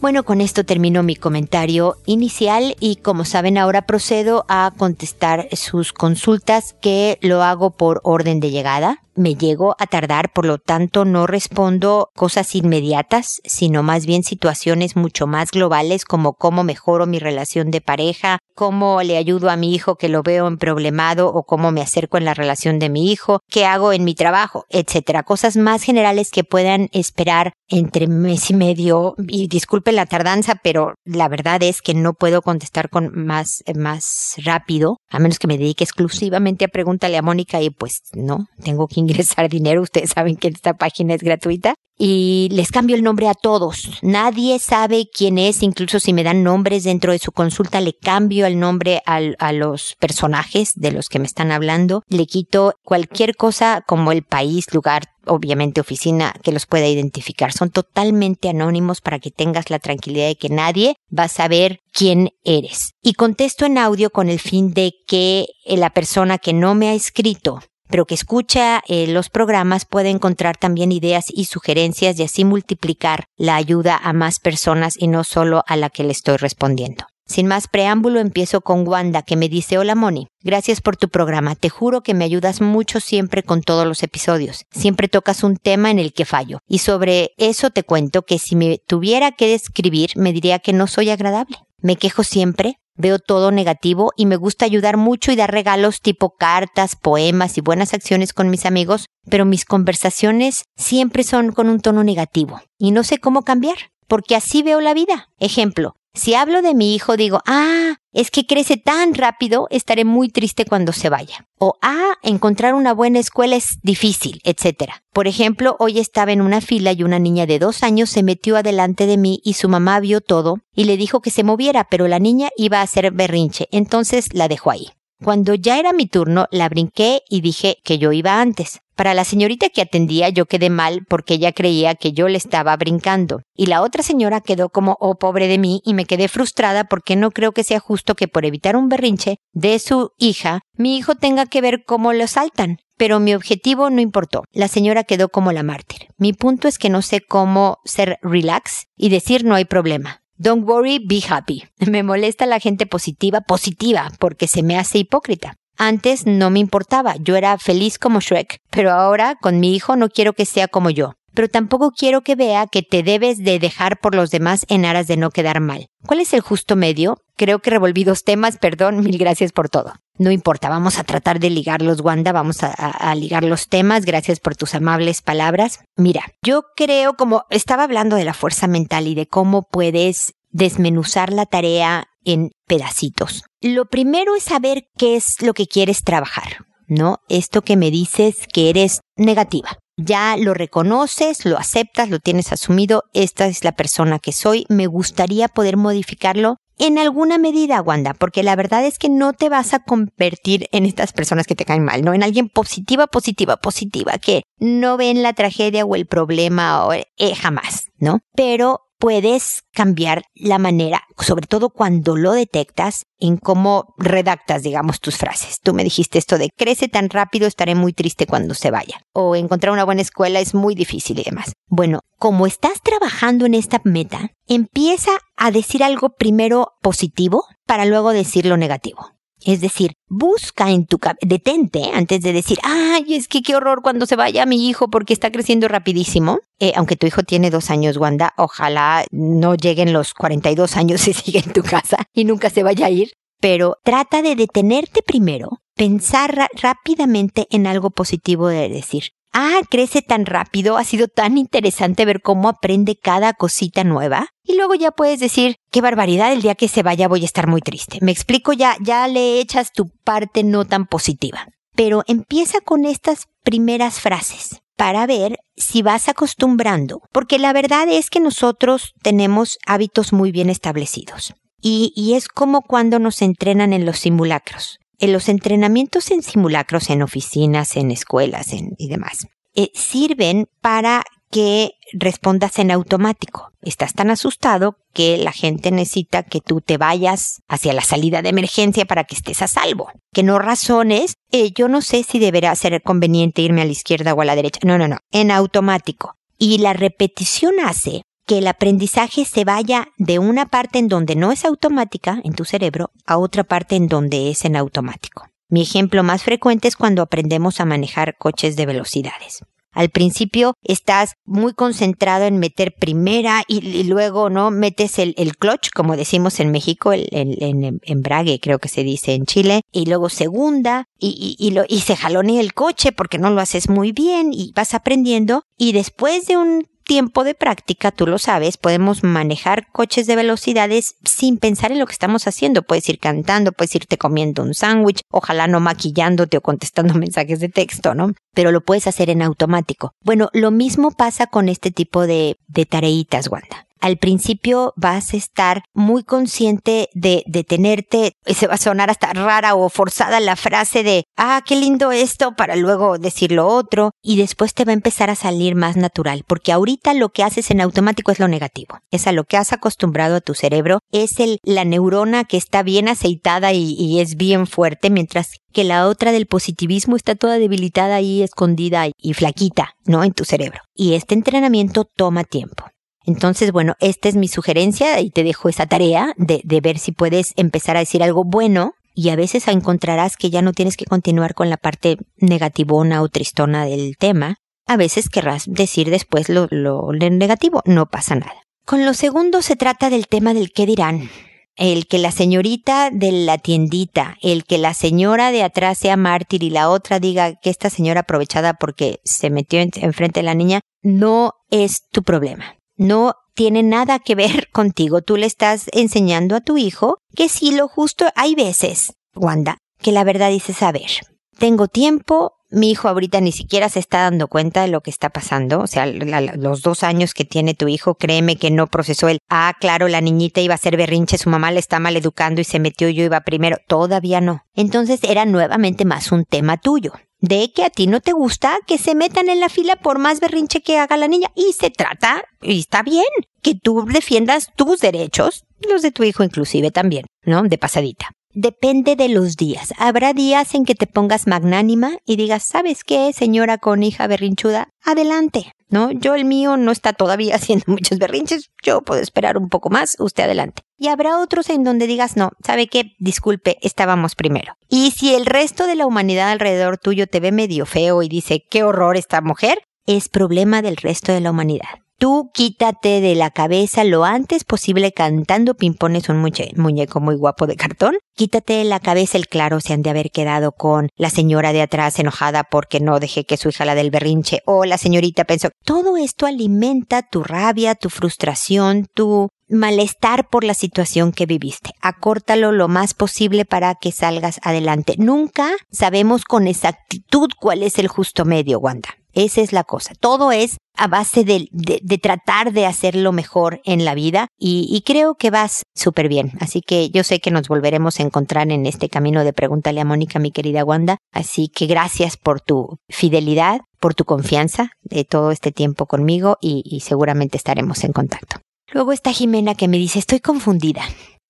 Bueno, 0.00 0.22
con 0.22 0.40
esto 0.40 0.64
termino 0.64 1.02
mi 1.02 1.14
comentario 1.14 1.98
inicial 2.06 2.74
y 2.80 2.96
como 2.96 3.26
saben 3.26 3.58
ahora 3.58 3.82
procedo 3.82 4.46
a 4.48 4.72
contestar 4.74 5.48
sus 5.52 5.92
consultas 5.92 6.74
que 6.80 7.18
lo 7.20 7.42
hago 7.42 7.72
por 7.72 8.00
orden 8.02 8.40
de 8.40 8.50
llegada 8.50 9.02
me 9.20 9.34
llego 9.34 9.76
a 9.78 9.86
tardar, 9.86 10.32
por 10.32 10.46
lo 10.46 10.58
tanto 10.58 11.04
no 11.04 11.26
respondo 11.26 12.08
cosas 12.16 12.54
inmediatas, 12.54 13.40
sino 13.44 13.82
más 13.82 14.06
bien 14.06 14.24
situaciones 14.24 14.96
mucho 14.96 15.26
más 15.26 15.50
globales 15.50 16.04
como 16.04 16.32
cómo 16.32 16.64
mejoro 16.64 17.06
mi 17.06 17.18
relación 17.18 17.70
de 17.70 17.80
pareja, 17.80 18.38
cómo 18.54 19.02
le 19.02 19.16
ayudo 19.16 19.50
a 19.50 19.56
mi 19.56 19.74
hijo 19.74 19.96
que 19.96 20.08
lo 20.08 20.22
veo 20.22 20.48
en 20.48 20.58
problemado 20.58 21.28
o 21.28 21.44
cómo 21.44 21.70
me 21.70 21.82
acerco 21.82 22.18
en 22.18 22.24
la 22.24 22.34
relación 22.34 22.78
de 22.78 22.88
mi 22.88 23.10
hijo, 23.10 23.40
qué 23.48 23.64
hago 23.64 23.92
en 23.92 24.04
mi 24.04 24.14
trabajo, 24.14 24.64
etcétera. 24.68 25.22
Cosas 25.22 25.56
más 25.56 25.82
generales 25.82 26.30
que 26.30 26.44
puedan 26.44 26.88
esperar 26.92 27.52
entre 27.68 28.08
mes 28.08 28.50
y 28.50 28.54
medio 28.54 29.14
y 29.28 29.48
disculpe 29.48 29.92
la 29.92 30.06
tardanza, 30.06 30.56
pero 30.62 30.94
la 31.04 31.28
verdad 31.28 31.62
es 31.62 31.82
que 31.82 31.94
no 31.94 32.14
puedo 32.14 32.42
contestar 32.42 32.90
con 32.90 33.24
más, 33.24 33.62
más 33.74 34.34
rápido, 34.44 34.96
a 35.08 35.18
menos 35.18 35.38
que 35.38 35.46
me 35.46 35.58
dedique 35.58 35.84
exclusivamente 35.84 36.64
a 36.64 36.68
pregúntale 36.68 37.16
a 37.16 37.22
Mónica 37.22 37.60
y 37.60 37.70
pues 37.70 38.02
no, 38.14 38.46
tengo 38.62 38.88
que 38.88 39.00
ingresar 39.10 39.48
dinero. 39.48 39.82
Ustedes 39.82 40.10
saben 40.10 40.36
que 40.36 40.48
esta 40.48 40.74
página 40.74 41.14
es 41.14 41.22
gratuita. 41.22 41.74
Y 42.02 42.48
les 42.52 42.70
cambio 42.70 42.96
el 42.96 43.02
nombre 43.02 43.28
a 43.28 43.34
todos. 43.34 43.98
Nadie 44.00 44.58
sabe 44.58 45.10
quién 45.12 45.36
es, 45.36 45.62
incluso 45.62 46.00
si 46.00 46.14
me 46.14 46.24
dan 46.24 46.42
nombres 46.42 46.84
dentro 46.84 47.12
de 47.12 47.18
su 47.18 47.30
consulta, 47.30 47.82
le 47.82 47.92
cambio 47.92 48.46
el 48.46 48.58
nombre 48.58 49.02
a 49.04 49.52
los 49.52 49.96
personajes 50.00 50.72
de 50.76 50.92
los 50.92 51.10
que 51.10 51.18
me 51.18 51.26
están 51.26 51.52
hablando. 51.52 52.02
Le 52.08 52.24
quito 52.24 52.72
cualquier 52.84 53.36
cosa 53.36 53.84
como 53.86 54.12
el 54.12 54.22
país, 54.22 54.72
lugar, 54.72 55.08
obviamente 55.26 55.82
oficina 55.82 56.32
que 56.42 56.52
los 56.52 56.64
pueda 56.64 56.88
identificar. 56.88 57.52
Son 57.52 57.68
totalmente 57.68 58.48
anónimos 58.48 59.02
para 59.02 59.18
que 59.18 59.30
tengas 59.30 59.68
la 59.68 59.78
tranquilidad 59.78 60.28
de 60.28 60.36
que 60.36 60.48
nadie 60.48 60.94
va 61.16 61.24
a 61.24 61.28
saber 61.28 61.80
quién 61.92 62.30
eres. 62.44 62.92
Y 63.02 63.12
contesto 63.12 63.66
en 63.66 63.76
audio 63.76 64.08
con 64.08 64.30
el 64.30 64.40
fin 64.40 64.72
de 64.72 64.94
que 65.06 65.48
la 65.66 65.90
persona 65.90 66.38
que 66.38 66.54
no 66.54 66.74
me 66.74 66.88
ha 66.88 66.94
escrito 66.94 67.60
pero 67.90 68.06
que 68.06 68.14
escucha 68.14 68.82
eh, 68.88 69.06
los 69.08 69.28
programas 69.28 69.84
puede 69.84 70.10
encontrar 70.10 70.56
también 70.56 70.92
ideas 70.92 71.26
y 71.28 71.46
sugerencias 71.46 72.18
y 72.18 72.22
así 72.22 72.44
multiplicar 72.44 73.24
la 73.36 73.56
ayuda 73.56 74.00
a 74.02 74.12
más 74.12 74.38
personas 74.38 74.94
y 74.96 75.08
no 75.08 75.24
solo 75.24 75.64
a 75.66 75.76
la 75.76 75.90
que 75.90 76.04
le 76.04 76.12
estoy 76.12 76.36
respondiendo. 76.36 77.09
Sin 77.30 77.46
más 77.46 77.68
preámbulo, 77.68 78.18
empiezo 78.18 78.60
con 78.60 78.88
Wanda, 78.88 79.22
que 79.22 79.36
me 79.36 79.48
dice, 79.48 79.78
hola 79.78 79.94
Moni, 79.94 80.26
gracias 80.42 80.80
por 80.80 80.96
tu 80.96 81.08
programa, 81.08 81.54
te 81.54 81.68
juro 81.68 82.02
que 82.02 82.12
me 82.12 82.24
ayudas 82.24 82.60
mucho 82.60 82.98
siempre 82.98 83.44
con 83.44 83.62
todos 83.62 83.86
los 83.86 84.02
episodios, 84.02 84.64
siempre 84.72 85.06
tocas 85.06 85.44
un 85.44 85.56
tema 85.56 85.92
en 85.92 86.00
el 86.00 86.12
que 86.12 86.24
fallo, 86.24 86.58
y 86.66 86.78
sobre 86.78 87.30
eso 87.36 87.70
te 87.70 87.84
cuento 87.84 88.22
que 88.22 88.40
si 88.40 88.56
me 88.56 88.78
tuviera 88.84 89.30
que 89.30 89.46
describir, 89.46 90.10
me 90.16 90.32
diría 90.32 90.58
que 90.58 90.72
no 90.72 90.88
soy 90.88 91.10
agradable. 91.10 91.56
Me 91.78 91.94
quejo 91.94 92.24
siempre, 92.24 92.80
veo 92.96 93.20
todo 93.20 93.52
negativo 93.52 94.10
y 94.16 94.26
me 94.26 94.34
gusta 94.34 94.64
ayudar 94.64 94.96
mucho 94.96 95.30
y 95.30 95.36
dar 95.36 95.52
regalos 95.52 96.00
tipo 96.00 96.34
cartas, 96.36 96.96
poemas 96.96 97.56
y 97.58 97.60
buenas 97.60 97.94
acciones 97.94 98.32
con 98.32 98.50
mis 98.50 98.66
amigos, 98.66 99.06
pero 99.30 99.44
mis 99.44 99.64
conversaciones 99.64 100.64
siempre 100.76 101.22
son 101.22 101.52
con 101.52 101.68
un 101.68 101.78
tono 101.78 102.02
negativo. 102.02 102.60
Y 102.76 102.90
no 102.90 103.04
sé 103.04 103.18
cómo 103.18 103.42
cambiar, 103.42 103.76
porque 104.08 104.34
así 104.34 104.64
veo 104.64 104.80
la 104.80 104.94
vida. 104.94 105.28
Ejemplo, 105.38 105.94
si 106.14 106.34
hablo 106.34 106.62
de 106.62 106.74
mi 106.74 106.94
hijo, 106.94 107.16
digo, 107.16 107.40
ah, 107.46 107.94
es 108.12 108.30
que 108.30 108.46
crece 108.46 108.76
tan 108.76 109.14
rápido, 109.14 109.68
estaré 109.70 110.04
muy 110.04 110.28
triste 110.28 110.64
cuando 110.64 110.92
se 110.92 111.08
vaya. 111.08 111.46
O, 111.58 111.74
ah, 111.82 112.14
encontrar 112.22 112.74
una 112.74 112.92
buena 112.92 113.18
escuela 113.18 113.56
es 113.56 113.78
difícil, 113.82 114.40
etc. 114.44 114.92
Por 115.12 115.28
ejemplo, 115.28 115.76
hoy 115.78 115.98
estaba 115.98 116.32
en 116.32 116.40
una 116.40 116.60
fila 116.60 116.92
y 116.92 117.02
una 117.02 117.18
niña 117.18 117.46
de 117.46 117.58
dos 117.58 117.82
años 117.82 118.10
se 118.10 118.22
metió 118.22 118.56
adelante 118.56 119.06
de 119.06 119.16
mí 119.16 119.40
y 119.44 119.54
su 119.54 119.68
mamá 119.68 120.00
vio 120.00 120.20
todo 120.20 120.58
y 120.74 120.84
le 120.84 120.96
dijo 120.96 121.20
que 121.20 121.30
se 121.30 121.44
moviera, 121.44 121.86
pero 121.90 122.08
la 122.08 122.18
niña 122.18 122.48
iba 122.56 122.78
a 122.78 122.82
hacer 122.82 123.10
berrinche, 123.12 123.68
entonces 123.70 124.28
la 124.32 124.48
dejó 124.48 124.70
ahí. 124.70 124.88
Cuando 125.22 125.54
ya 125.54 125.78
era 125.78 125.92
mi 125.92 126.06
turno, 126.06 126.46
la 126.50 126.68
brinqué 126.70 127.22
y 127.28 127.42
dije 127.42 127.76
que 127.84 127.98
yo 127.98 128.10
iba 128.12 128.40
antes. 128.40 128.80
Para 129.00 129.14
la 129.14 129.24
señorita 129.24 129.68
que 129.68 129.82
atendía 129.82 130.28
yo 130.30 130.46
quedé 130.46 130.70
mal 130.70 131.06
porque 131.08 131.34
ella 131.34 131.52
creía 131.52 131.94
que 131.94 132.12
yo 132.12 132.28
le 132.28 132.38
estaba 132.38 132.76
brincando. 132.76 133.42
Y 133.54 133.66
la 133.66 133.82
otra 133.82 134.02
señora 134.02 134.40
quedó 134.40 134.70
como, 134.70 134.96
oh, 135.00 135.16
pobre 135.16 135.46
de 135.46 135.58
mí, 135.58 135.82
y 135.84 135.94
me 135.94 136.04
quedé 136.04 136.28
frustrada 136.28 136.84
porque 136.84 137.16
no 137.16 137.30
creo 137.30 137.52
que 137.52 137.64
sea 137.64 137.80
justo 137.80 138.14
que 138.14 138.28
por 138.28 138.44
evitar 138.44 138.76
un 138.76 138.88
berrinche 138.88 139.36
de 139.52 139.78
su 139.78 140.10
hija, 140.18 140.60
mi 140.76 140.96
hijo 140.96 141.14
tenga 141.14 141.46
que 141.46 141.60
ver 141.60 141.84
cómo 141.86 142.12
lo 142.12 142.26
saltan. 142.26 142.78
Pero 142.96 143.20
mi 143.20 143.34
objetivo 143.34 143.88
no 143.88 144.02
importó. 144.02 144.44
La 144.52 144.68
señora 144.68 145.04
quedó 145.04 145.30
como 145.30 145.52
la 145.52 145.62
mártir. 145.62 146.08
Mi 146.18 146.34
punto 146.34 146.68
es 146.68 146.78
que 146.78 146.90
no 146.90 147.00
sé 147.00 147.22
cómo 147.22 147.78
ser 147.86 148.18
relax 148.22 148.84
y 148.96 149.08
decir 149.08 149.44
no 149.44 149.54
hay 149.54 149.64
problema. 149.64 150.19
Don't 150.42 150.66
worry, 150.66 150.98
be 151.00 151.20
happy. 151.28 151.64
Me 151.86 152.02
molesta 152.02 152.46
la 152.46 152.60
gente 152.60 152.86
positiva, 152.86 153.42
positiva, 153.42 154.10
porque 154.18 154.48
se 154.48 154.62
me 154.62 154.78
hace 154.78 154.96
hipócrita. 154.96 155.56
Antes 155.76 156.24
no 156.24 156.48
me 156.48 156.60
importaba, 156.60 157.16
yo 157.16 157.36
era 157.36 157.58
feliz 157.58 157.98
como 157.98 158.20
Shrek, 158.20 158.56
pero 158.70 158.90
ahora 158.90 159.36
con 159.38 159.60
mi 159.60 159.74
hijo 159.74 159.96
no 159.96 160.08
quiero 160.08 160.32
que 160.32 160.46
sea 160.46 160.66
como 160.66 160.88
yo. 160.88 161.12
Pero 161.34 161.48
tampoco 161.48 161.92
quiero 161.92 162.22
que 162.22 162.34
vea 162.34 162.66
que 162.66 162.82
te 162.82 163.02
debes 163.02 163.38
de 163.38 163.58
dejar 163.58 164.00
por 164.00 164.14
los 164.14 164.30
demás 164.30 164.66
en 164.68 164.84
aras 164.84 165.06
de 165.06 165.16
no 165.16 165.30
quedar 165.30 165.60
mal. 165.60 165.86
¿Cuál 166.06 166.20
es 166.20 166.32
el 166.32 166.40
justo 166.40 166.76
medio? 166.76 167.18
Creo 167.36 167.60
que 167.60 167.70
revolví 167.70 168.04
dos 168.04 168.24
temas, 168.24 168.58
perdón, 168.58 169.00
mil 169.04 169.18
gracias 169.18 169.52
por 169.52 169.68
todo. 169.68 169.94
No 170.18 170.30
importa, 170.30 170.68
vamos 170.68 170.98
a 170.98 171.04
tratar 171.04 171.40
de 171.40 171.48
ligarlos, 171.48 172.00
Wanda, 172.00 172.32
vamos 172.32 172.62
a, 172.62 172.70
a, 172.70 173.14
ligar 173.14 173.42
los 173.42 173.68
temas, 173.68 174.04
gracias 174.04 174.38
por 174.38 174.54
tus 174.54 174.74
amables 174.74 175.22
palabras. 175.22 175.80
Mira, 175.96 176.24
yo 176.42 176.64
creo 176.76 177.14
como 177.14 177.44
estaba 177.48 177.84
hablando 177.84 178.16
de 178.16 178.24
la 178.24 178.34
fuerza 178.34 178.66
mental 178.66 179.06
y 179.06 179.14
de 179.14 179.26
cómo 179.26 179.66
puedes 179.70 180.34
desmenuzar 180.50 181.32
la 181.32 181.46
tarea 181.46 182.08
en 182.24 182.50
pedacitos. 182.66 183.44
Lo 183.60 183.86
primero 183.86 184.36
es 184.36 184.44
saber 184.44 184.84
qué 184.96 185.16
es 185.16 185.42
lo 185.42 185.54
que 185.54 185.66
quieres 185.66 186.02
trabajar, 186.02 186.66
¿no? 186.86 187.18
Esto 187.28 187.62
que 187.62 187.76
me 187.76 187.90
dices 187.90 188.46
que 188.52 188.70
eres 188.70 189.00
negativa. 189.16 189.78
Ya 190.02 190.36
lo 190.36 190.54
reconoces, 190.54 191.44
lo 191.44 191.58
aceptas, 191.58 192.08
lo 192.08 192.18
tienes 192.18 192.52
asumido, 192.52 193.04
esta 193.12 193.46
es 193.46 193.64
la 193.64 193.72
persona 193.72 194.18
que 194.18 194.32
soy, 194.32 194.64
me 194.68 194.86
gustaría 194.86 195.48
poder 195.48 195.76
modificarlo 195.76 196.56
en 196.78 196.98
alguna 196.98 197.36
medida, 197.36 197.82
Wanda, 197.82 198.14
porque 198.14 198.42
la 198.42 198.56
verdad 198.56 198.86
es 198.86 198.98
que 198.98 199.10
no 199.10 199.34
te 199.34 199.50
vas 199.50 199.74
a 199.74 199.80
convertir 199.80 200.66
en 200.72 200.86
estas 200.86 201.12
personas 201.12 201.46
que 201.46 201.54
te 201.54 201.66
caen 201.66 201.84
mal, 201.84 202.02
¿no? 202.02 202.14
En 202.14 202.22
alguien 202.22 202.48
positiva, 202.48 203.06
positiva, 203.06 203.58
positiva, 203.58 204.16
que 204.16 204.44
no 204.58 204.96
ven 204.96 205.22
la 205.22 205.34
tragedia 205.34 205.84
o 205.84 205.94
el 205.94 206.06
problema 206.06 206.86
o 206.86 206.94
eh, 206.94 207.06
jamás, 207.38 207.88
¿no? 207.98 208.20
Pero 208.34 208.80
puedes 209.00 209.62
cambiar 209.72 210.22
la 210.34 210.58
manera, 210.58 211.02
sobre 211.18 211.46
todo 211.46 211.70
cuando 211.70 212.16
lo 212.16 212.32
detectas, 212.32 213.06
en 213.18 213.38
cómo 213.38 213.94
redactas, 213.98 214.62
digamos, 214.62 215.00
tus 215.00 215.16
frases. 215.16 215.58
Tú 215.60 215.74
me 215.74 215.82
dijiste 215.82 216.18
esto 216.18 216.38
de 216.38 216.50
crece 216.56 216.86
tan 216.86 217.08
rápido, 217.08 217.48
estaré 217.48 217.74
muy 217.74 217.92
triste 217.92 218.26
cuando 218.26 218.54
se 218.54 218.70
vaya. 218.70 219.00
O 219.12 219.34
encontrar 219.34 219.72
una 219.72 219.84
buena 219.84 220.02
escuela 220.02 220.38
es 220.38 220.54
muy 220.54 220.74
difícil 220.74 221.18
y 221.18 221.24
demás. 221.24 221.52
Bueno, 221.66 222.00
como 222.18 222.46
estás 222.46 222.82
trabajando 222.82 223.46
en 223.46 223.54
esta 223.54 223.80
meta, 223.84 224.30
empieza 224.46 225.12
a 225.36 225.50
decir 225.50 225.82
algo 225.82 226.10
primero 226.10 226.72
positivo 226.82 227.44
para 227.66 227.86
luego 227.86 228.10
decir 228.10 228.44
lo 228.44 228.58
negativo. 228.58 229.12
Es 229.44 229.60
decir, 229.60 229.92
busca 230.08 230.70
en 230.70 230.86
tu 230.86 230.98
cabeza, 230.98 231.18
detente 231.22 231.82
antes 231.94 232.22
de 232.22 232.32
decir, 232.32 232.58
ay, 232.62 233.14
es 233.14 233.28
que 233.28 233.42
qué 233.42 233.56
horror 233.56 233.80
cuando 233.82 234.06
se 234.06 234.16
vaya 234.16 234.46
mi 234.46 234.68
hijo 234.68 234.88
porque 234.88 235.12
está 235.12 235.30
creciendo 235.30 235.68
rapidísimo. 235.68 236.40
Eh, 236.58 236.72
aunque 236.76 236.96
tu 236.96 237.06
hijo 237.06 237.22
tiene 237.22 237.50
dos 237.50 237.70
años, 237.70 237.96
Wanda, 237.96 238.34
ojalá 238.36 239.04
no 239.10 239.54
lleguen 239.54 239.92
los 239.92 240.14
42 240.14 240.76
años 240.76 241.08
y 241.08 241.12
siga 241.14 241.40
en 241.40 241.52
tu 241.52 241.62
casa 241.62 241.98
y 242.12 242.24
nunca 242.24 242.50
se 242.50 242.62
vaya 242.62 242.86
a 242.86 242.90
ir. 242.90 243.12
Pero 243.40 243.78
trata 243.82 244.20
de 244.20 244.36
detenerte 244.36 245.02
primero, 245.02 245.62
pensar 245.74 246.48
rápidamente 246.60 247.46
en 247.50 247.66
algo 247.66 247.90
positivo 247.90 248.48
de 248.48 248.68
decir, 248.68 249.12
Ah, 249.32 249.60
crece 249.68 250.02
tan 250.02 250.26
rápido, 250.26 250.76
ha 250.76 250.84
sido 250.84 251.06
tan 251.06 251.38
interesante 251.38 252.04
ver 252.04 252.20
cómo 252.20 252.48
aprende 252.48 252.96
cada 252.96 253.32
cosita 253.32 253.84
nueva. 253.84 254.28
Y 254.42 254.56
luego 254.56 254.74
ya 254.74 254.90
puedes 254.90 255.20
decir, 255.20 255.56
qué 255.70 255.80
barbaridad, 255.80 256.32
el 256.32 256.42
día 256.42 256.56
que 256.56 256.66
se 256.66 256.82
vaya 256.82 257.06
voy 257.06 257.22
a 257.22 257.26
estar 257.26 257.46
muy 257.46 257.60
triste. 257.60 257.98
Me 258.00 258.10
explico 258.10 258.52
ya, 258.52 258.76
ya 258.80 259.06
le 259.06 259.38
echas 259.40 259.72
tu 259.72 259.88
parte 260.04 260.42
no 260.42 260.64
tan 260.64 260.86
positiva. 260.86 261.46
Pero 261.76 262.02
empieza 262.08 262.60
con 262.60 262.84
estas 262.84 263.26
primeras 263.44 264.00
frases 264.00 264.60
para 264.76 265.06
ver 265.06 265.38
si 265.56 265.82
vas 265.82 266.08
acostumbrando, 266.08 267.02
porque 267.12 267.38
la 267.38 267.52
verdad 267.52 267.86
es 267.88 268.10
que 268.10 268.18
nosotros 268.18 268.94
tenemos 269.02 269.58
hábitos 269.66 270.12
muy 270.12 270.32
bien 270.32 270.50
establecidos. 270.50 271.34
Y, 271.62 271.92
y 271.94 272.14
es 272.14 272.26
como 272.26 272.62
cuando 272.62 272.98
nos 272.98 273.22
entrenan 273.22 273.72
en 273.72 273.84
los 273.84 273.98
simulacros 273.98 274.80
en 275.00 275.12
los 275.12 275.28
entrenamientos 275.28 276.10
en 276.10 276.22
simulacros 276.22 276.90
en 276.90 277.02
oficinas, 277.02 277.76
en 277.76 277.90
escuelas 277.90 278.52
en, 278.52 278.74
y 278.78 278.88
demás, 278.88 279.26
eh, 279.54 279.70
sirven 279.74 280.46
para 280.60 281.02
que 281.30 281.72
respondas 281.92 282.58
en 282.58 282.70
automático. 282.70 283.52
Estás 283.62 283.94
tan 283.94 284.10
asustado 284.10 284.76
que 284.92 285.16
la 285.18 285.32
gente 285.32 285.70
necesita 285.70 286.22
que 286.22 286.40
tú 286.40 286.60
te 286.60 286.76
vayas 286.76 287.42
hacia 287.48 287.72
la 287.72 287.82
salida 287.82 288.22
de 288.22 288.30
emergencia 288.30 288.84
para 288.84 289.04
que 289.04 289.14
estés 289.14 289.42
a 289.42 289.48
salvo. 289.48 289.90
Que 290.12 290.22
no 290.22 290.38
razones, 290.38 291.14
eh, 291.30 291.52
yo 291.52 291.68
no 291.68 291.82
sé 291.82 292.02
si 292.02 292.18
deberá 292.18 292.54
ser 292.56 292.82
conveniente 292.82 293.42
irme 293.42 293.62
a 293.62 293.64
la 293.64 293.72
izquierda 293.72 294.14
o 294.14 294.20
a 294.20 294.24
la 294.24 294.34
derecha. 294.34 294.60
No, 294.64 294.76
no, 294.76 294.88
no, 294.88 294.98
en 295.12 295.30
automático. 295.30 296.14
Y 296.36 296.58
la 296.58 296.72
repetición 296.72 297.54
hace 297.64 298.02
que 298.30 298.38
el 298.38 298.46
aprendizaje 298.46 299.24
se 299.24 299.44
vaya 299.44 299.88
de 299.98 300.20
una 300.20 300.46
parte 300.46 300.78
en 300.78 300.86
donde 300.86 301.16
no 301.16 301.32
es 301.32 301.44
automática 301.44 302.20
en 302.22 302.32
tu 302.32 302.44
cerebro 302.44 302.92
a 303.04 303.18
otra 303.18 303.42
parte 303.42 303.74
en 303.74 303.88
donde 303.88 304.30
es 304.30 304.44
en 304.44 304.54
automático. 304.54 305.26
Mi 305.48 305.62
ejemplo 305.62 306.04
más 306.04 306.22
frecuente 306.22 306.68
es 306.68 306.76
cuando 306.76 307.02
aprendemos 307.02 307.58
a 307.60 307.64
manejar 307.64 308.16
coches 308.18 308.54
de 308.54 308.66
velocidades. 308.66 309.40
Al 309.72 309.88
principio 309.88 310.54
estás 310.62 311.14
muy 311.24 311.54
concentrado 311.54 312.24
en 312.24 312.38
meter 312.38 312.72
primera 312.72 313.42
y, 313.48 313.82
luego 313.82 314.30
no 314.30 314.52
metes 314.52 315.00
el, 315.00 315.14
clutch, 315.36 315.70
como 315.74 315.96
decimos 315.96 316.38
en 316.38 316.52
México, 316.52 316.92
el, 316.92 317.80
embrague 317.82 318.38
creo 318.38 318.60
que 318.60 318.68
se 318.68 318.84
dice 318.84 319.14
en 319.14 319.26
Chile, 319.26 319.62
y 319.72 319.86
luego 319.86 320.08
segunda 320.08 320.86
y, 321.00 321.36
y, 321.36 321.50
lo, 321.50 321.64
y 321.68 321.80
se 321.80 321.96
jalonea 321.96 322.40
el 322.40 322.54
coche 322.54 322.92
porque 322.92 323.18
no 323.18 323.30
lo 323.30 323.40
haces 323.40 323.68
muy 323.68 323.90
bien 323.90 324.32
y 324.32 324.52
vas 324.54 324.74
aprendiendo 324.74 325.42
y 325.56 325.72
después 325.72 326.26
de 326.26 326.36
un 326.36 326.69
tiempo 326.90 327.22
de 327.22 327.36
práctica, 327.36 327.92
tú 327.92 328.04
lo 328.04 328.18
sabes, 328.18 328.56
podemos 328.56 329.04
manejar 329.04 329.68
coches 329.70 330.08
de 330.08 330.16
velocidades 330.16 330.96
sin 331.04 331.38
pensar 331.38 331.70
en 331.70 331.78
lo 331.78 331.86
que 331.86 331.92
estamos 331.92 332.26
haciendo. 332.26 332.62
Puedes 332.62 332.88
ir 332.88 332.98
cantando, 332.98 333.52
puedes 333.52 333.76
irte 333.76 333.96
comiendo 333.96 334.42
un 334.42 334.54
sándwich, 334.54 335.02
ojalá 335.08 335.46
no 335.46 335.60
maquillándote 335.60 336.38
o 336.38 336.40
contestando 336.40 336.94
mensajes 336.98 337.38
de 337.38 337.48
texto, 337.48 337.94
¿no? 337.94 338.14
Pero 338.34 338.50
lo 338.50 338.62
puedes 338.62 338.88
hacer 338.88 339.08
en 339.08 339.22
automático. 339.22 339.92
Bueno, 340.02 340.30
lo 340.32 340.50
mismo 340.50 340.90
pasa 340.90 341.28
con 341.28 341.48
este 341.48 341.70
tipo 341.70 342.08
de, 342.08 342.38
de 342.48 342.66
tareitas, 342.66 343.30
Wanda 343.30 343.69
al 343.80 343.98
principio 343.98 344.72
vas 344.76 345.14
a 345.14 345.16
estar 345.16 345.62
muy 345.74 346.04
consciente 346.04 346.88
de, 346.94 347.22
detenerte, 347.26 348.12
se 348.26 348.46
va 348.46 348.54
a 348.54 348.58
sonar 348.58 348.90
hasta 348.90 349.12
rara 349.12 349.54
o 349.54 349.68
forzada 349.68 350.20
la 350.20 350.36
frase 350.36 350.82
de, 350.82 351.04
ah, 351.16 351.42
qué 351.46 351.56
lindo 351.56 351.92
esto, 351.92 352.34
para 352.36 352.56
luego 352.56 352.98
decir 352.98 353.32
lo 353.32 353.46
otro, 353.46 353.92
y 354.02 354.16
después 354.16 354.54
te 354.54 354.64
va 354.64 354.70
a 354.70 354.74
empezar 354.74 355.10
a 355.10 355.14
salir 355.14 355.54
más 355.54 355.76
natural, 355.76 356.24
porque 356.26 356.52
ahorita 356.52 356.94
lo 356.94 357.10
que 357.10 357.24
haces 357.24 357.50
en 357.50 357.60
automático 357.60 358.12
es 358.12 358.18
lo 358.18 358.28
negativo, 358.28 358.78
es 358.90 359.06
a 359.06 359.12
lo 359.12 359.24
que 359.24 359.36
has 359.36 359.52
acostumbrado 359.52 360.16
a 360.16 360.20
tu 360.20 360.34
cerebro, 360.34 360.80
es 360.92 361.20
el, 361.20 361.38
la 361.42 361.64
neurona 361.64 362.24
que 362.24 362.36
está 362.36 362.62
bien 362.62 362.88
aceitada 362.88 363.52
y, 363.52 363.74
y 363.78 364.00
es 364.00 364.16
bien 364.16 364.46
fuerte, 364.46 364.90
mientras 364.90 365.40
que 365.52 365.64
la 365.64 365.88
otra 365.88 366.12
del 366.12 366.26
positivismo 366.26 366.96
está 366.96 367.14
toda 367.14 367.38
debilitada 367.38 368.00
y 368.00 368.22
escondida 368.22 368.86
y 368.96 369.14
flaquita, 369.14 369.74
¿no? 369.84 370.04
En 370.04 370.12
tu 370.12 370.24
cerebro. 370.24 370.60
Y 370.74 370.94
este 370.94 371.14
entrenamiento 371.14 371.84
toma 371.84 372.24
tiempo. 372.24 372.64
Entonces, 373.06 373.52
bueno, 373.52 373.74
esta 373.80 374.08
es 374.08 374.16
mi 374.16 374.28
sugerencia 374.28 375.00
y 375.00 375.10
te 375.10 375.24
dejo 375.24 375.48
esa 375.48 375.66
tarea 375.66 376.14
de, 376.16 376.42
de 376.44 376.60
ver 376.60 376.78
si 376.78 376.92
puedes 376.92 377.32
empezar 377.36 377.76
a 377.76 377.80
decir 377.80 378.02
algo 378.02 378.24
bueno 378.24 378.74
y 378.94 379.08
a 379.08 379.16
veces 379.16 379.48
encontrarás 379.48 380.16
que 380.16 380.30
ya 380.30 380.42
no 380.42 380.52
tienes 380.52 380.76
que 380.76 380.84
continuar 380.84 381.34
con 381.34 381.48
la 381.48 381.56
parte 381.56 381.96
negativona 382.18 383.02
o 383.02 383.08
tristona 383.08 383.64
del 383.64 383.96
tema. 383.96 384.36
A 384.66 384.76
veces 384.76 385.08
querrás 385.08 385.44
decir 385.46 385.90
después 385.90 386.28
lo, 386.28 386.48
lo, 386.50 386.92
negativo, 386.92 387.62
no 387.64 387.86
pasa 387.86 388.14
nada. 388.14 388.42
Con 388.66 388.84
lo 388.84 388.94
segundo 388.94 389.42
se 389.42 389.56
trata 389.56 389.90
del 389.90 390.06
tema 390.06 390.34
del 390.34 390.52
qué 390.52 390.66
dirán. 390.66 391.08
El 391.56 391.86
que 391.86 391.98
la 391.98 392.12
señorita 392.12 392.90
de 392.90 393.10
la 393.10 393.38
tiendita, 393.38 394.16
el 394.22 394.44
que 394.44 394.58
la 394.58 394.72
señora 394.72 395.32
de 395.32 395.42
atrás 395.42 395.78
sea 395.78 395.96
mártir 395.96 396.42
y 396.42 396.50
la 396.50 396.70
otra 396.70 397.00
diga 397.00 397.34
que 397.34 397.50
esta 397.50 397.70
señora 397.70 398.00
aprovechada 398.00 398.54
porque 398.54 399.00
se 399.04 399.30
metió 399.30 399.60
enfrente 399.60 400.20
de 400.20 400.24
la 400.24 400.34
niña, 400.34 400.60
no 400.82 401.34
es 401.50 401.88
tu 401.90 402.02
problema 402.02 402.59
no 402.80 403.14
tiene 403.34 403.62
nada 403.62 403.98
que 403.98 404.14
ver 404.14 404.48
contigo. 404.52 405.02
Tú 405.02 405.16
le 405.16 405.26
estás 405.26 405.66
enseñando 405.72 406.34
a 406.34 406.40
tu 406.40 406.58
hijo 406.58 406.98
que 407.14 407.28
si 407.28 407.52
lo 407.52 407.68
justo, 407.68 408.06
hay 408.16 408.34
veces, 408.34 408.94
Wanda, 409.14 409.58
que 409.80 409.92
la 409.92 410.02
verdad 410.02 410.30
dices, 410.30 410.62
a 410.62 410.72
ver, 410.72 410.90
tengo 411.38 411.68
tiempo, 411.68 412.32
mi 412.50 412.70
hijo 412.70 412.88
ahorita 412.88 413.20
ni 413.20 413.32
siquiera 413.32 413.68
se 413.68 413.78
está 413.78 414.00
dando 414.00 414.28
cuenta 414.28 414.62
de 414.62 414.68
lo 414.68 414.80
que 414.80 414.90
está 414.90 415.10
pasando. 415.10 415.60
O 415.60 415.66
sea, 415.66 415.86
los 415.86 416.62
dos 416.62 416.82
años 416.82 417.12
que 417.12 417.24
tiene 417.24 417.54
tu 417.54 417.68
hijo, 417.68 417.94
créeme 417.94 418.36
que 418.36 418.50
no 418.50 418.66
procesó 418.66 419.08
el, 419.08 419.18
ah, 419.28 419.54
claro, 419.60 419.88
la 419.88 420.00
niñita 420.00 420.40
iba 420.40 420.54
a 420.54 420.58
ser 420.58 420.76
berrinche, 420.76 421.18
su 421.18 421.30
mamá 421.30 421.50
le 421.50 421.60
está 421.60 421.78
mal 421.80 421.96
educando 421.96 422.40
y 422.40 422.44
se 422.44 422.58
metió, 422.58 422.88
yo 422.88 423.04
iba 423.04 423.20
primero. 423.20 423.58
Todavía 423.68 424.20
no. 424.20 424.42
Entonces 424.54 425.00
era 425.02 425.26
nuevamente 425.26 425.84
más 425.84 426.12
un 426.12 426.24
tema 426.24 426.56
tuyo 426.56 426.92
de 427.20 427.52
que 427.52 427.64
a 427.64 427.70
ti 427.70 427.86
no 427.86 428.00
te 428.00 428.12
gusta 428.12 428.58
que 428.66 428.78
se 428.78 428.94
metan 428.94 429.28
en 429.28 429.40
la 429.40 429.48
fila 429.48 429.76
por 429.76 429.98
más 429.98 430.20
berrinche 430.20 430.62
que 430.62 430.78
haga 430.78 430.96
la 430.96 431.08
niña. 431.08 431.28
Y 431.34 431.52
se 431.52 431.70
trata, 431.70 432.24
y 432.40 432.60
está 432.60 432.82
bien, 432.82 433.04
que 433.42 433.54
tú 433.54 433.84
defiendas 433.86 434.48
tus 434.56 434.80
derechos, 434.80 435.44
los 435.68 435.82
de 435.82 435.92
tu 435.92 436.04
hijo 436.04 436.24
inclusive 436.24 436.70
también, 436.70 437.06
¿no? 437.24 437.42
De 437.42 437.58
pasadita. 437.58 438.10
Depende 438.32 438.94
de 438.94 439.08
los 439.08 439.36
días. 439.36 439.74
Habrá 439.76 440.12
días 440.12 440.54
en 440.54 440.64
que 440.64 440.76
te 440.76 440.86
pongas 440.86 441.26
magnánima 441.26 441.98
y 442.06 442.14
digas, 442.14 442.44
¿sabes 442.44 442.84
qué, 442.84 443.12
señora 443.12 443.58
con 443.58 443.82
hija 443.82 444.06
berrinchuda? 444.06 444.68
Adelante. 444.84 445.52
¿No? 445.68 445.90
Yo 445.92 446.14
el 446.14 446.24
mío 446.24 446.56
no 446.56 446.72
está 446.72 446.92
todavía 446.92 447.34
haciendo 447.36 447.64
muchos 447.66 447.98
berrinches. 447.98 448.50
Yo 448.62 448.82
puedo 448.82 449.00
esperar 449.00 449.36
un 449.36 449.48
poco 449.48 449.68
más. 449.68 449.96
Usted 449.98 450.24
adelante. 450.24 450.62
Y 450.78 450.88
habrá 450.88 451.18
otros 451.18 451.50
en 451.50 451.64
donde 451.64 451.86
digas, 451.86 452.16
no, 452.16 452.30
¿sabe 452.44 452.68
qué? 452.68 452.92
Disculpe, 452.98 453.58
estábamos 453.62 454.14
primero. 454.14 454.54
Y 454.68 454.92
si 454.92 455.14
el 455.14 455.26
resto 455.26 455.66
de 455.66 455.74
la 455.74 455.86
humanidad 455.86 456.30
alrededor 456.30 456.78
tuyo 456.78 457.06
te 457.06 457.20
ve 457.20 457.32
medio 457.32 457.66
feo 457.66 458.02
y 458.02 458.08
dice, 458.08 458.44
qué 458.48 458.62
horror 458.62 458.96
esta 458.96 459.20
mujer, 459.20 459.58
es 459.86 460.08
problema 460.08 460.62
del 460.62 460.76
resto 460.76 461.12
de 461.12 461.20
la 461.20 461.32
humanidad. 461.32 461.80
Tú 462.00 462.30
quítate 462.32 463.02
de 463.02 463.14
la 463.14 463.30
cabeza 463.30 463.84
lo 463.84 464.06
antes 464.06 464.44
posible 464.44 464.90
cantando 464.90 465.54
pimpones 465.54 466.08
un 466.08 466.16
muñeco 466.56 466.98
muy 466.98 467.14
guapo 467.14 467.46
de 467.46 467.56
cartón. 467.56 467.98
Quítate 468.16 468.54
de 468.54 468.64
la 468.64 468.80
cabeza 468.80 469.18
el 469.18 469.28
claro 469.28 469.60
se 469.60 469.74
han 469.74 469.82
de 469.82 469.90
haber 469.90 470.10
quedado 470.10 470.52
con 470.52 470.88
la 470.96 471.10
señora 471.10 471.52
de 471.52 471.60
atrás 471.60 471.98
enojada 471.98 472.44
porque 472.44 472.80
no 472.80 473.00
dejé 473.00 473.26
que 473.26 473.36
su 473.36 473.50
hija 473.50 473.66
la 473.66 473.74
del 473.74 473.90
berrinche 473.90 474.40
o 474.46 474.64
la 474.64 474.78
señorita 474.78 475.24
pensó. 475.24 475.50
Todo 475.62 475.98
esto 475.98 476.24
alimenta 476.24 477.02
tu 477.02 477.22
rabia, 477.22 477.74
tu 477.74 477.90
frustración, 477.90 478.86
tu 478.94 479.28
malestar 479.50 480.30
por 480.30 480.42
la 480.42 480.54
situación 480.54 481.12
que 481.12 481.26
viviste. 481.26 481.72
Acórtalo 481.82 482.50
lo 482.50 482.68
más 482.68 482.94
posible 482.94 483.44
para 483.44 483.74
que 483.74 483.92
salgas 483.92 484.40
adelante. 484.42 484.94
Nunca 484.96 485.50
sabemos 485.70 486.24
con 486.24 486.46
exactitud 486.46 487.28
cuál 487.38 487.62
es 487.62 487.78
el 487.78 487.88
justo 487.88 488.24
medio, 488.24 488.58
Wanda. 488.58 488.88
Esa 489.12 489.40
es 489.40 489.52
la 489.52 489.64
cosa. 489.64 489.94
Todo 489.98 490.32
es 490.32 490.56
a 490.76 490.86
base 490.86 491.24
de, 491.24 491.48
de, 491.52 491.98
tratar 491.98 492.52
de 492.52 492.64
hacerlo 492.64 493.12
mejor 493.12 493.60
en 493.64 493.84
la 493.84 493.94
vida 493.94 494.28
y, 494.38 494.66
y 494.70 494.80
creo 494.80 495.14
que 495.14 495.30
vas 495.30 495.62
súper 495.74 496.08
bien. 496.08 496.32
Así 496.40 496.62
que 496.62 496.90
yo 496.90 497.04
sé 497.04 497.20
que 497.20 497.30
nos 497.30 497.48
volveremos 497.48 498.00
a 498.00 498.02
encontrar 498.02 498.50
en 498.50 498.64
este 498.64 498.88
camino 498.88 499.22
de 499.24 499.32
Pregúntale 499.32 499.80
a 499.80 499.84
Mónica, 499.84 500.18
mi 500.18 500.30
querida 500.30 500.64
Wanda. 500.64 500.96
Así 501.12 501.48
que 501.48 501.66
gracias 501.66 502.16
por 502.16 502.40
tu 502.40 502.78
fidelidad, 502.88 503.60
por 503.78 503.94
tu 503.94 504.04
confianza 504.04 504.70
de 504.82 505.04
todo 505.04 505.32
este 505.32 505.52
tiempo 505.52 505.86
conmigo 505.86 506.38
y, 506.40 506.62
y 506.64 506.80
seguramente 506.80 507.36
estaremos 507.36 507.84
en 507.84 507.92
contacto. 507.92 508.36
Luego 508.72 508.92
está 508.92 509.12
Jimena 509.12 509.54
que 509.54 509.68
me 509.68 509.78
dice, 509.78 509.98
estoy 509.98 510.20
confundida. 510.20 510.82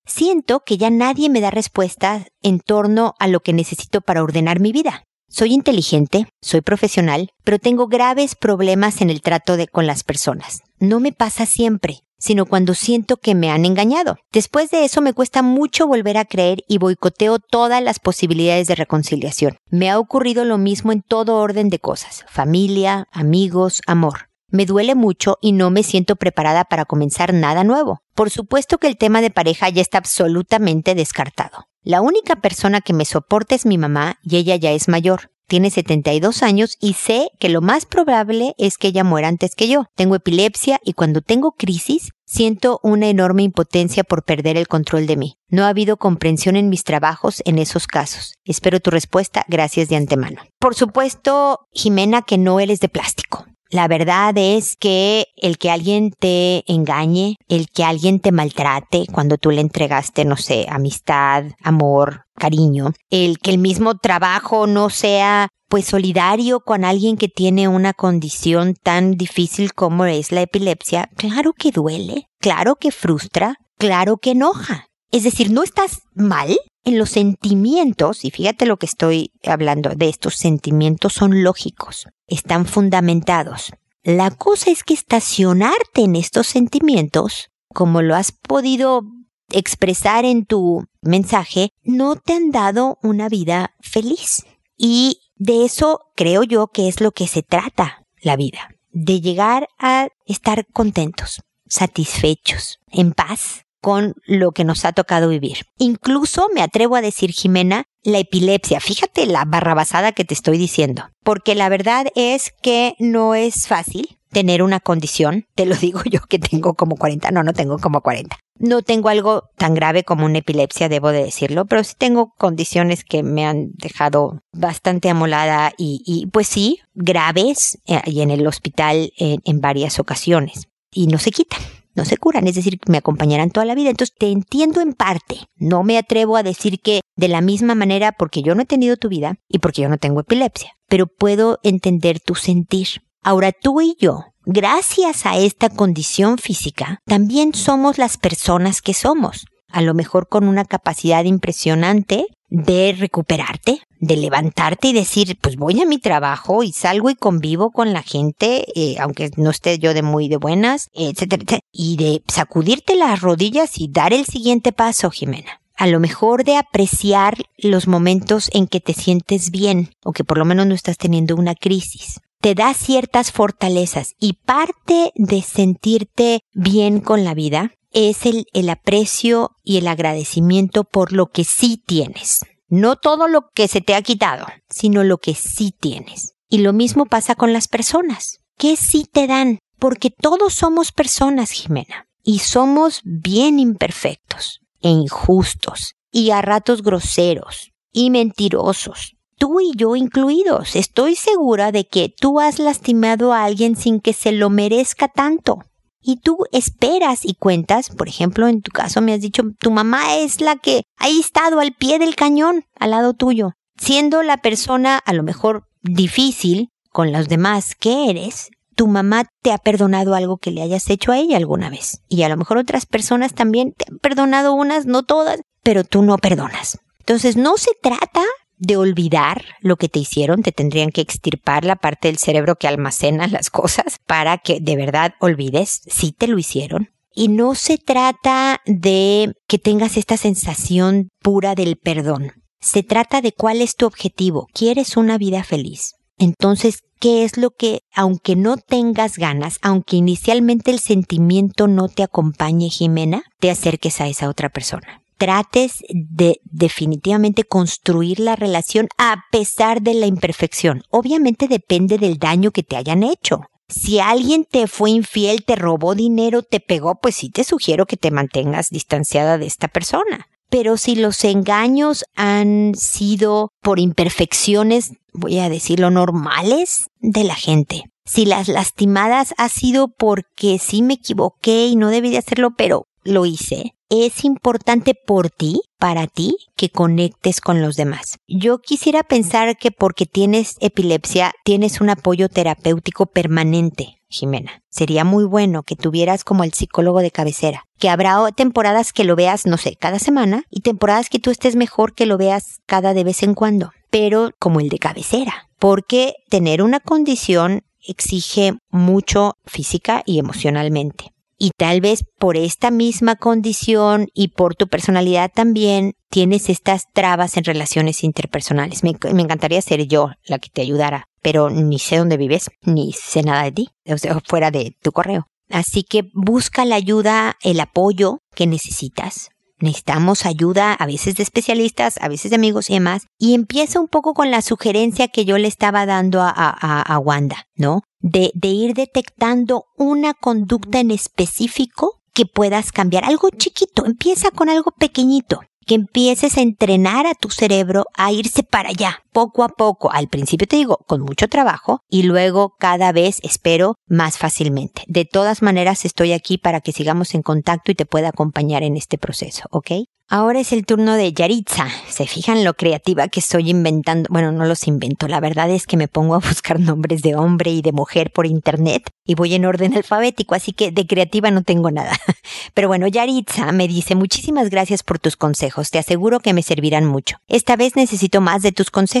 Siento 0.05 0.61
que 0.61 0.77
ya 0.77 0.89
nadie 0.89 1.29
me 1.29 1.41
da 1.41 1.51
respuestas 1.51 2.27
en 2.41 2.59
torno 2.59 3.15
a 3.19 3.27
lo 3.27 3.41
que 3.41 3.53
necesito 3.53 4.01
para 4.01 4.23
ordenar 4.23 4.59
mi 4.59 4.71
vida. 4.71 5.03
Soy 5.33 5.53
inteligente, 5.53 6.27
soy 6.41 6.59
profesional, 6.59 7.29
pero 7.45 7.57
tengo 7.57 7.87
graves 7.87 8.35
problemas 8.35 8.99
en 8.99 9.09
el 9.09 9.21
trato 9.21 9.55
de 9.55 9.65
con 9.65 9.87
las 9.87 10.03
personas. 10.03 10.59
No 10.77 10.99
me 10.99 11.13
pasa 11.13 11.45
siempre, 11.45 11.99
sino 12.19 12.45
cuando 12.45 12.73
siento 12.73 13.15
que 13.15 13.33
me 13.33 13.49
han 13.49 13.63
engañado. 13.63 14.17
Después 14.33 14.71
de 14.71 14.83
eso 14.83 14.99
me 14.99 15.13
cuesta 15.13 15.41
mucho 15.41 15.87
volver 15.87 16.17
a 16.17 16.25
creer 16.25 16.65
y 16.67 16.79
boicoteo 16.79 17.39
todas 17.39 17.81
las 17.81 17.99
posibilidades 17.99 18.67
de 18.67 18.75
reconciliación. 18.75 19.55
Me 19.69 19.89
ha 19.89 19.99
ocurrido 19.99 20.43
lo 20.43 20.57
mismo 20.57 20.91
en 20.91 21.01
todo 21.01 21.37
orden 21.37 21.69
de 21.69 21.79
cosas, 21.79 22.25
familia, 22.27 23.07
amigos, 23.13 23.81
amor. 23.87 24.27
Me 24.49 24.65
duele 24.65 24.95
mucho 24.95 25.37
y 25.39 25.53
no 25.53 25.69
me 25.69 25.83
siento 25.83 26.17
preparada 26.17 26.65
para 26.65 26.83
comenzar 26.83 27.33
nada 27.33 27.63
nuevo. 27.63 28.01
Por 28.15 28.31
supuesto 28.31 28.79
que 28.79 28.87
el 28.87 28.97
tema 28.97 29.21
de 29.21 29.29
pareja 29.29 29.69
ya 29.69 29.81
está 29.81 29.97
absolutamente 29.97 30.93
descartado. 30.93 31.70
La 31.83 32.01
única 32.01 32.35
persona 32.35 32.81
que 32.81 32.93
me 32.93 33.05
soporta 33.05 33.55
es 33.55 33.65
mi 33.65 33.79
mamá 33.79 34.19
y 34.21 34.37
ella 34.37 34.55
ya 34.55 34.71
es 34.71 34.87
mayor. 34.87 35.31
Tiene 35.47 35.71
72 35.71 36.43
años 36.43 36.77
y 36.79 36.93
sé 36.93 37.29
que 37.39 37.49
lo 37.49 37.59
más 37.61 37.85
probable 37.85 38.53
es 38.59 38.77
que 38.77 38.89
ella 38.89 39.03
muera 39.03 39.27
antes 39.27 39.55
que 39.55 39.67
yo. 39.67 39.85
Tengo 39.95 40.15
epilepsia 40.15 40.79
y 40.85 40.93
cuando 40.93 41.21
tengo 41.21 41.53
crisis 41.53 42.11
siento 42.23 42.79
una 42.83 43.07
enorme 43.07 43.41
impotencia 43.43 44.03
por 44.03 44.23
perder 44.23 44.57
el 44.57 44.67
control 44.67 45.07
de 45.07 45.17
mí. 45.17 45.37
No 45.49 45.65
ha 45.65 45.69
habido 45.69 45.97
comprensión 45.97 46.55
en 46.55 46.69
mis 46.69 46.83
trabajos 46.83 47.41
en 47.45 47.57
esos 47.57 47.87
casos. 47.87 48.35
Espero 48.45 48.79
tu 48.79 48.91
respuesta. 48.91 49.43
Gracias 49.49 49.89
de 49.89 49.95
antemano. 49.95 50.41
Por 50.59 50.75
supuesto, 50.75 51.67
Jimena, 51.73 52.21
que 52.21 52.37
no 52.37 52.59
eres 52.59 52.79
de 52.79 52.89
plástico. 52.89 53.45
La 53.71 53.87
verdad 53.87 54.33
es 54.37 54.75
que 54.75 55.27
el 55.37 55.57
que 55.57 55.71
alguien 55.71 56.11
te 56.11 56.63
engañe, 56.67 57.37
el 57.47 57.67
que 57.69 57.85
alguien 57.85 58.19
te 58.19 58.33
maltrate 58.33 59.05
cuando 59.09 59.37
tú 59.37 59.49
le 59.49 59.61
entregaste, 59.61 60.25
no 60.25 60.35
sé, 60.35 60.65
amistad, 60.69 61.45
amor, 61.63 62.25
cariño, 62.35 62.91
el 63.09 63.39
que 63.39 63.51
el 63.51 63.59
mismo 63.59 63.95
trabajo 63.95 64.67
no 64.67 64.89
sea 64.89 65.47
pues 65.69 65.85
solidario 65.85 66.59
con 66.59 66.83
alguien 66.83 67.15
que 67.15 67.29
tiene 67.29 67.69
una 67.69 67.93
condición 67.93 68.73
tan 68.73 69.13
difícil 69.13 69.73
como 69.73 70.03
es 70.05 70.33
la 70.33 70.41
epilepsia, 70.41 71.09
claro 71.15 71.53
que 71.53 71.71
duele, 71.71 72.25
claro 72.41 72.75
que 72.75 72.91
frustra, 72.91 73.55
claro 73.77 74.17
que 74.17 74.31
enoja. 74.31 74.87
Es 75.11 75.23
decir, 75.23 75.49
no 75.49 75.63
estás 75.63 76.01
mal 76.13 76.59
en 76.83 76.97
los 76.97 77.09
sentimientos, 77.11 78.25
y 78.25 78.31
fíjate 78.31 78.65
lo 78.65 78.77
que 78.77 78.85
estoy 78.85 79.31
hablando 79.43 79.91
de 79.95 80.09
estos 80.09 80.35
sentimientos 80.35 81.13
son 81.13 81.43
lógicos 81.43 82.07
están 82.31 82.65
fundamentados. 82.65 83.71
La 84.03 84.31
cosa 84.31 84.71
es 84.71 84.83
que 84.83 84.95
estacionarte 84.95 86.01
en 86.01 86.15
estos 86.15 86.47
sentimientos, 86.47 87.49
como 87.67 88.01
lo 88.01 88.15
has 88.15 88.31
podido 88.31 89.03
expresar 89.49 90.25
en 90.25 90.45
tu 90.45 90.85
mensaje, 91.01 91.69
no 91.83 92.15
te 92.15 92.33
han 92.33 92.51
dado 92.51 92.97
una 93.03 93.29
vida 93.29 93.75
feliz. 93.81 94.45
Y 94.77 95.19
de 95.35 95.65
eso 95.65 95.99
creo 96.15 96.43
yo 96.43 96.67
que 96.67 96.87
es 96.87 97.01
lo 97.01 97.11
que 97.11 97.27
se 97.27 97.43
trata 97.43 98.05
la 98.21 98.35
vida, 98.35 98.69
de 98.91 99.19
llegar 99.19 99.67
a 99.77 100.07
estar 100.25 100.65
contentos, 100.67 101.41
satisfechos, 101.67 102.79
en 102.91 103.11
paz 103.11 103.65
con 103.81 104.13
lo 104.25 104.51
que 104.51 104.63
nos 104.63 104.85
ha 104.85 104.93
tocado 104.93 105.27
vivir. 105.27 105.65
Incluso 105.77 106.47
me 106.53 106.61
atrevo 106.61 106.95
a 106.95 107.01
decir, 107.01 107.31
Jimena, 107.31 107.85
la 108.03 108.19
epilepsia. 108.19 108.79
Fíjate 108.79 109.25
la 109.25 109.43
barrabasada 109.45 110.11
que 110.11 110.23
te 110.23 110.33
estoy 110.33 110.57
diciendo. 110.57 111.09
Porque 111.23 111.55
la 111.55 111.69
verdad 111.69 112.07
es 112.15 112.53
que 112.61 112.95
no 112.99 113.35
es 113.35 113.67
fácil 113.67 114.17
tener 114.31 114.63
una 114.63 114.79
condición. 114.79 115.47
Te 115.55 115.65
lo 115.65 115.75
digo 115.77 116.01
yo 116.05 116.21
que 116.21 116.39
tengo 116.39 116.75
como 116.75 116.95
40. 116.95 117.31
No, 117.31 117.43
no 117.43 117.53
tengo 117.53 117.79
como 117.79 118.01
40. 118.01 118.37
No 118.59 118.83
tengo 118.83 119.09
algo 119.09 119.49
tan 119.57 119.73
grave 119.73 120.03
como 120.03 120.25
una 120.25 120.37
epilepsia, 120.37 120.87
debo 120.87 121.09
de 121.09 121.23
decirlo, 121.23 121.65
pero 121.65 121.83
sí 121.83 121.95
tengo 121.97 122.35
condiciones 122.37 123.03
que 123.03 123.23
me 123.23 123.47
han 123.47 123.71
dejado 123.73 124.43
bastante 124.53 125.09
amolada 125.09 125.73
y, 125.79 126.27
pues 126.31 126.47
sí, 126.47 126.79
graves 126.93 127.79
eh, 127.87 128.01
y 128.05 128.21
en 128.21 128.29
el 128.29 128.45
hospital 128.45 129.11
en 129.17 129.61
varias 129.61 129.99
ocasiones. 129.99 130.67
Y 130.91 131.07
no 131.07 131.17
se 131.17 131.31
quitan 131.31 131.59
no 131.95 132.05
se 132.05 132.17
curan, 132.17 132.47
es 132.47 132.55
decir, 132.55 132.79
me 132.87 132.97
acompañarán 132.97 133.51
toda 133.51 133.65
la 133.65 133.75
vida. 133.75 133.89
Entonces 133.89 134.15
te 134.17 134.31
entiendo 134.31 134.81
en 134.81 134.93
parte. 134.93 135.39
No 135.55 135.83
me 135.83 135.97
atrevo 135.97 136.37
a 136.37 136.43
decir 136.43 136.79
que 136.79 137.01
de 137.15 137.27
la 137.27 137.41
misma 137.41 137.75
manera 137.75 138.11
porque 138.11 138.41
yo 138.41 138.55
no 138.55 138.61
he 138.61 138.65
tenido 138.65 138.97
tu 138.97 139.09
vida 139.09 139.35
y 139.47 139.59
porque 139.59 139.81
yo 139.81 139.89
no 139.89 139.97
tengo 139.97 140.21
epilepsia, 140.21 140.73
pero 140.87 141.07
puedo 141.07 141.59
entender 141.63 142.19
tu 142.19 142.35
sentir. 142.35 142.87
Ahora 143.23 143.51
tú 143.51 143.81
y 143.81 143.95
yo, 143.99 144.25
gracias 144.45 145.25
a 145.25 145.37
esta 145.37 145.69
condición 145.69 146.37
física, 146.37 146.99
también 147.05 147.53
somos 147.53 147.97
las 147.97 148.17
personas 148.17 148.81
que 148.81 148.93
somos 148.93 149.45
a 149.71 149.81
lo 149.81 149.93
mejor 149.93 150.27
con 150.27 150.47
una 150.47 150.65
capacidad 150.65 151.23
impresionante 151.23 152.25
de 152.49 152.95
recuperarte, 152.97 153.81
de 154.01 154.17
levantarte 154.17 154.89
y 154.89 154.93
decir, 154.93 155.37
pues 155.39 155.55
voy 155.55 155.79
a 155.79 155.85
mi 155.85 155.99
trabajo 155.99 156.63
y 156.63 156.73
salgo 156.73 157.09
y 157.09 157.15
convivo 157.15 157.71
con 157.71 157.93
la 157.93 158.03
gente, 158.03 158.65
eh, 158.75 158.97
aunque 158.99 159.31
no 159.37 159.51
esté 159.51 159.79
yo 159.79 159.93
de 159.93 160.01
muy 160.01 160.27
de 160.27 160.35
buenas, 160.35 160.89
etcétera, 160.93 161.43
etcétera, 161.43 161.61
y 161.71 161.95
de 161.95 162.23
sacudirte 162.27 162.95
las 162.95 163.21
rodillas 163.21 163.79
y 163.79 163.87
dar 163.87 164.11
el 164.11 164.25
siguiente 164.25 164.73
paso, 164.73 165.09
Jimena. 165.11 165.61
A 165.77 165.87
lo 165.87 165.99
mejor 165.99 166.43
de 166.43 166.57
apreciar 166.57 167.37
los 167.57 167.87
momentos 167.87 168.49
en 168.53 168.67
que 168.67 168.81
te 168.81 168.93
sientes 168.93 169.51
bien 169.51 169.91
o 170.03 170.11
que 170.11 170.23
por 170.23 170.37
lo 170.37 170.45
menos 170.45 170.67
no 170.67 170.75
estás 170.75 170.97
teniendo 170.97 171.35
una 171.35 171.55
crisis 171.55 172.19
te 172.41 172.55
da 172.55 172.73
ciertas 172.73 173.31
fortalezas 173.31 174.15
y 174.19 174.33
parte 174.33 175.11
de 175.15 175.41
sentirte 175.43 176.41
bien 176.53 176.99
con 176.99 177.23
la 177.23 177.35
vida 177.35 177.71
es 177.91 178.25
el, 178.25 178.45
el 178.53 178.69
aprecio 178.69 179.51
y 179.63 179.77
el 179.77 179.87
agradecimiento 179.87 180.83
por 180.83 181.13
lo 181.13 181.27
que 181.27 181.43
sí 181.43 181.81
tienes. 181.85 182.41
No 182.71 182.95
todo 182.95 183.27
lo 183.27 183.49
que 183.53 183.67
se 183.67 183.81
te 183.81 183.95
ha 183.95 184.01
quitado, 184.01 184.45
sino 184.69 185.03
lo 185.03 185.17
que 185.17 185.35
sí 185.35 185.75
tienes. 185.77 186.35
Y 186.47 186.59
lo 186.59 186.71
mismo 186.71 187.05
pasa 187.05 187.35
con 187.35 187.51
las 187.51 187.67
personas. 187.67 188.39
¿Qué 188.57 188.77
sí 188.77 189.05
te 189.11 189.27
dan? 189.27 189.59
Porque 189.77 190.09
todos 190.09 190.53
somos 190.53 190.93
personas, 190.93 191.51
Jimena. 191.51 192.05
Y 192.23 192.39
somos 192.39 193.01
bien 193.03 193.59
imperfectos 193.59 194.61
e 194.81 194.87
injustos 194.87 195.95
y 196.11 196.31
a 196.31 196.41
ratos 196.41 196.81
groseros 196.81 197.71
y 197.91 198.09
mentirosos. 198.09 199.17
Tú 199.37 199.59
y 199.59 199.73
yo 199.75 199.97
incluidos. 199.97 200.77
Estoy 200.77 201.17
segura 201.17 201.73
de 201.73 201.85
que 201.85 202.07
tú 202.17 202.39
has 202.39 202.57
lastimado 202.57 203.33
a 203.33 203.43
alguien 203.43 203.75
sin 203.75 203.99
que 203.99 204.13
se 204.13 204.31
lo 204.31 204.49
merezca 204.49 205.09
tanto 205.09 205.59
y 206.01 206.17
tú 206.17 206.45
esperas 206.51 207.25
y 207.25 207.35
cuentas, 207.35 207.89
por 207.89 208.07
ejemplo, 208.07 208.47
en 208.47 208.61
tu 208.61 208.71
caso 208.71 209.01
me 209.01 209.13
has 209.13 209.21
dicho, 209.21 209.43
tu 209.59 209.71
mamá 209.71 210.17
es 210.17 210.41
la 210.41 210.55
que 210.55 210.83
ha 210.97 211.09
estado 211.09 211.59
al 211.59 211.73
pie 211.73 211.99
del 211.99 212.15
cañón, 212.15 212.65
al 212.79 212.91
lado 212.91 213.13
tuyo, 213.13 213.53
siendo 213.77 214.23
la 214.23 214.37
persona 214.37 214.97
a 214.97 215.13
lo 215.13 215.23
mejor 215.23 215.67
difícil 215.81 216.69
con 216.91 217.11
los 217.11 217.27
demás 217.27 217.75
que 217.75 218.09
eres, 218.09 218.49
tu 218.75 218.87
mamá 218.87 219.25
te 219.41 219.51
ha 219.51 219.57
perdonado 219.57 220.15
algo 220.15 220.37
que 220.37 220.51
le 220.51 220.61
hayas 220.61 220.89
hecho 220.89 221.11
a 221.11 221.17
ella 221.17 221.37
alguna 221.37 221.69
vez. 221.69 222.01
Y 222.07 222.23
a 222.23 222.29
lo 222.29 222.37
mejor 222.37 222.57
otras 222.57 222.85
personas 222.85 223.33
también 223.33 223.73
te 223.73 223.85
han 223.89 223.99
perdonado 223.99 224.53
unas, 224.53 224.85
no 224.85 225.03
todas, 225.03 225.41
pero 225.63 225.83
tú 225.83 226.01
no 226.01 226.17
perdonas. 226.17 226.79
Entonces 226.99 227.37
no 227.37 227.57
se 227.57 227.71
trata 227.81 228.23
de 228.61 228.77
olvidar 228.77 229.43
lo 229.59 229.75
que 229.75 229.89
te 229.89 229.99
hicieron, 229.99 230.43
te 230.43 230.51
tendrían 230.51 230.91
que 230.91 231.01
extirpar 231.01 231.65
la 231.65 231.75
parte 231.75 232.07
del 232.07 232.19
cerebro 232.19 232.55
que 232.55 232.67
almacena 232.67 233.27
las 233.27 233.49
cosas 233.49 233.97
para 234.05 234.37
que 234.37 234.59
de 234.61 234.75
verdad 234.75 235.15
olvides 235.19 235.81
si 235.87 236.11
te 236.11 236.27
lo 236.27 236.37
hicieron. 236.37 236.91
Y 237.13 237.27
no 237.27 237.55
se 237.55 237.77
trata 237.77 238.61
de 238.65 239.33
que 239.47 239.57
tengas 239.57 239.97
esta 239.97 240.15
sensación 240.15 241.09
pura 241.21 241.55
del 241.55 241.75
perdón. 241.75 242.33
Se 242.61 242.83
trata 242.83 243.21
de 243.21 243.33
cuál 243.33 243.61
es 243.61 243.75
tu 243.75 243.87
objetivo. 243.87 244.47
¿Quieres 244.53 244.95
una 244.95 245.17
vida 245.17 245.43
feliz? 245.43 245.95
Entonces, 246.19 246.83
¿qué 246.99 247.23
es 247.23 247.37
lo 247.37 247.49
que, 247.49 247.81
aunque 247.95 248.35
no 248.35 248.57
tengas 248.57 249.17
ganas, 249.17 249.57
aunque 249.63 249.97
inicialmente 249.97 250.69
el 250.69 250.79
sentimiento 250.79 251.67
no 251.67 251.89
te 251.89 252.03
acompañe, 252.03 252.69
Jimena, 252.69 253.23
te 253.39 253.49
acerques 253.49 253.99
a 253.99 254.07
esa 254.07 254.29
otra 254.29 254.49
persona? 254.49 255.00
Trates 255.21 255.83
de 255.91 256.41
definitivamente 256.45 257.43
construir 257.43 258.19
la 258.19 258.35
relación 258.35 258.87
a 258.97 259.25
pesar 259.31 259.83
de 259.83 259.93
la 259.93 260.07
imperfección. 260.07 260.81
Obviamente 260.89 261.47
depende 261.47 261.99
del 261.99 262.17
daño 262.17 262.49
que 262.49 262.63
te 262.63 262.75
hayan 262.75 263.03
hecho. 263.03 263.41
Si 263.69 263.99
alguien 263.99 264.47
te 264.49 264.65
fue 264.65 264.89
infiel, 264.89 265.45
te 265.45 265.55
robó 265.55 265.93
dinero, 265.93 266.41
te 266.41 266.59
pegó, 266.59 266.95
pues 266.99 267.17
sí 267.17 267.29
te 267.29 267.43
sugiero 267.43 267.85
que 267.85 267.97
te 267.97 268.09
mantengas 268.09 268.69
distanciada 268.71 269.37
de 269.37 269.45
esta 269.45 269.67
persona. 269.67 270.25
pero 270.49 270.75
si 270.75 270.95
los 270.95 271.23
engaños 271.23 272.03
han 272.13 272.73
sido 272.75 273.53
por 273.61 273.79
imperfecciones, 273.79 274.91
voy 275.13 275.39
a 275.39 275.47
decirlo, 275.47 275.91
normales 275.91 276.87
de 276.99 277.23
la 277.23 277.35
gente, 277.35 277.83
si 278.05 278.25
las 278.25 278.49
lastimadas 278.49 279.33
ha 279.37 279.47
sido 279.47 279.87
porque 279.87 280.59
sí 280.59 280.81
me 280.81 280.95
equivoqué 280.95 281.67
y 281.67 281.77
no 281.77 281.87
debí 281.89 282.09
de 282.09 282.17
hacerlo, 282.17 282.49
pero 282.57 282.87
lo 283.03 283.25
hice, 283.25 283.75
es 283.91 284.23
importante 284.23 284.95
por 284.95 285.29
ti, 285.29 285.61
para 285.77 286.07
ti, 286.07 286.37
que 286.55 286.69
conectes 286.69 287.41
con 287.41 287.61
los 287.61 287.75
demás. 287.75 288.19
Yo 288.25 288.59
quisiera 288.59 289.03
pensar 289.03 289.57
que 289.57 289.71
porque 289.71 290.05
tienes 290.05 290.55
epilepsia, 290.61 291.33
tienes 291.43 291.81
un 291.81 291.89
apoyo 291.89 292.29
terapéutico 292.29 293.05
permanente. 293.05 293.97
Jimena, 294.07 294.63
sería 294.69 295.03
muy 295.03 295.25
bueno 295.25 295.63
que 295.63 295.75
tuvieras 295.75 296.23
como 296.23 296.45
el 296.45 296.53
psicólogo 296.53 297.01
de 297.01 297.11
cabecera, 297.11 297.65
que 297.79 297.89
habrá 297.89 298.17
temporadas 298.31 298.93
que 298.93 299.03
lo 299.03 299.17
veas, 299.17 299.45
no 299.45 299.57
sé, 299.57 299.75
cada 299.75 299.99
semana 299.99 300.43
y 300.49 300.61
temporadas 300.61 301.09
que 301.09 301.19
tú 301.19 301.29
estés 301.29 301.57
mejor 301.57 301.93
que 301.93 302.05
lo 302.05 302.17
veas 302.17 302.59
cada 302.65 302.93
de 302.93 303.03
vez 303.03 303.23
en 303.23 303.33
cuando, 303.33 303.71
pero 303.89 304.31
como 304.39 304.61
el 304.61 304.69
de 304.69 304.79
cabecera, 304.79 305.49
porque 305.59 306.15
tener 306.29 306.61
una 306.61 306.79
condición 306.79 307.63
exige 307.85 308.53
mucho 308.69 309.35
física 309.45 310.03
y 310.05 310.19
emocionalmente. 310.19 311.11
Y 311.43 311.49
tal 311.57 311.81
vez 311.81 312.05
por 312.19 312.37
esta 312.37 312.69
misma 312.69 313.15
condición 313.15 314.09
y 314.13 314.27
por 314.27 314.53
tu 314.53 314.67
personalidad 314.67 315.31
también 315.33 315.95
tienes 316.11 316.49
estas 316.49 316.85
trabas 316.93 317.35
en 317.35 317.45
relaciones 317.45 318.03
interpersonales. 318.03 318.83
Me, 318.83 318.91
encantaría 318.91 319.59
ser 319.63 319.87
yo 319.87 320.11
la 320.23 320.37
que 320.37 320.51
te 320.51 320.61
ayudara, 320.61 321.05
pero 321.23 321.49
ni 321.49 321.79
sé 321.79 321.97
dónde 321.97 322.17
vives, 322.17 322.51
ni 322.61 322.93
sé 322.93 323.23
nada 323.23 323.41
de 323.45 323.53
ti, 323.53 323.69
o 323.87 323.97
sea, 323.97 324.19
fuera 324.23 324.51
de 324.51 324.77
tu 324.83 324.91
correo. 324.91 325.25
Así 325.49 325.81
que 325.81 326.11
busca 326.13 326.63
la 326.63 326.75
ayuda, 326.75 327.37
el 327.41 327.59
apoyo 327.59 328.19
que 328.35 328.45
necesitas. 328.45 329.29
Necesitamos 329.57 330.27
ayuda 330.27 330.73
a 330.73 330.85
veces 330.85 331.15
de 331.15 331.23
especialistas, 331.23 331.97
a 332.01 332.07
veces 332.07 332.29
de 332.29 332.35
amigos 332.35 332.69
y 332.69 332.73
demás. 332.73 333.07
Y 333.17 333.33
empieza 333.33 333.79
un 333.79 333.87
poco 333.87 334.13
con 334.13 334.29
la 334.29 334.43
sugerencia 334.43 335.07
que 335.07 335.25
yo 335.25 335.39
le 335.39 335.47
estaba 335.47 335.87
dando 335.87 336.21
a, 336.21 336.99
Wanda, 337.03 337.47
¿no? 337.55 337.81
De, 338.01 338.31
de 338.33 338.47
ir 338.47 338.73
detectando 338.73 339.65
una 339.77 340.13
conducta 340.13 340.79
en 340.79 340.91
específico 340.91 342.01
que 342.13 342.25
puedas 342.25 342.71
cambiar. 342.71 343.05
Algo 343.05 343.29
chiquito, 343.29 343.85
empieza 343.85 344.31
con 344.31 344.49
algo 344.49 344.71
pequeñito 344.71 345.41
que 345.65 345.75
empieces 345.75 346.37
a 346.37 346.41
entrenar 346.41 347.05
a 347.05 347.13
tu 347.13 347.29
cerebro 347.29 347.85
a 347.93 348.11
irse 348.11 348.43
para 348.43 348.69
allá, 348.69 349.03
poco 349.11 349.43
a 349.43 349.49
poco. 349.49 349.91
Al 349.91 350.07
principio 350.07 350.47
te 350.47 350.55
digo, 350.55 350.77
con 350.87 351.01
mucho 351.01 351.27
trabajo 351.27 351.81
y 351.89 352.03
luego 352.03 352.55
cada 352.59 352.91
vez 352.91 353.19
espero 353.23 353.75
más 353.87 354.17
fácilmente. 354.17 354.83
De 354.87 355.05
todas 355.05 355.41
maneras, 355.41 355.85
estoy 355.85 356.13
aquí 356.13 356.37
para 356.37 356.61
que 356.61 356.71
sigamos 356.71 357.13
en 357.13 357.21
contacto 357.21 357.71
y 357.71 357.75
te 357.75 357.85
pueda 357.85 358.09
acompañar 358.09 358.63
en 358.63 358.77
este 358.77 358.97
proceso, 358.97 359.47
¿ok? 359.51 359.71
Ahora 360.13 360.41
es 360.41 360.51
el 360.51 360.65
turno 360.65 360.95
de 360.95 361.13
Yaritza. 361.13 361.67
¿Se 361.87 362.05
fijan 362.05 362.43
lo 362.43 362.53
creativa 362.55 363.07
que 363.07 363.21
estoy 363.21 363.49
inventando? 363.49 364.09
Bueno, 364.11 364.33
no 364.33 364.43
los 364.43 364.67
invento. 364.67 365.07
La 365.07 365.21
verdad 365.21 365.49
es 365.49 365.65
que 365.65 365.77
me 365.77 365.87
pongo 365.87 366.15
a 366.15 366.19
buscar 366.19 366.59
nombres 366.59 367.01
de 367.01 367.15
hombre 367.15 367.51
y 367.51 367.61
de 367.61 367.71
mujer 367.71 368.11
por 368.11 368.25
internet 368.25 368.89
y 369.05 369.15
voy 369.15 369.35
en 369.35 369.45
orden 369.45 369.73
alfabético, 369.73 370.35
así 370.35 370.51
que 370.51 370.71
de 370.71 370.85
creativa 370.85 371.31
no 371.31 371.43
tengo 371.43 371.71
nada. 371.71 371.93
Pero 372.53 372.67
bueno, 372.67 372.87
Yaritza 372.87 373.53
me 373.53 373.69
dice 373.69 373.95
muchísimas 373.95 374.49
gracias 374.49 374.83
por 374.83 374.99
tus 374.99 375.15
consejos. 375.15 375.69
Te 375.69 375.79
aseguro 375.79 376.19
que 376.19 376.33
me 376.33 376.43
servirán 376.43 376.85
mucho. 376.85 377.15
Esta 377.29 377.55
vez 377.55 377.77
necesito 377.77 378.19
más 378.19 378.41
de 378.41 378.51
tus 378.51 378.69
consejos. 378.69 378.91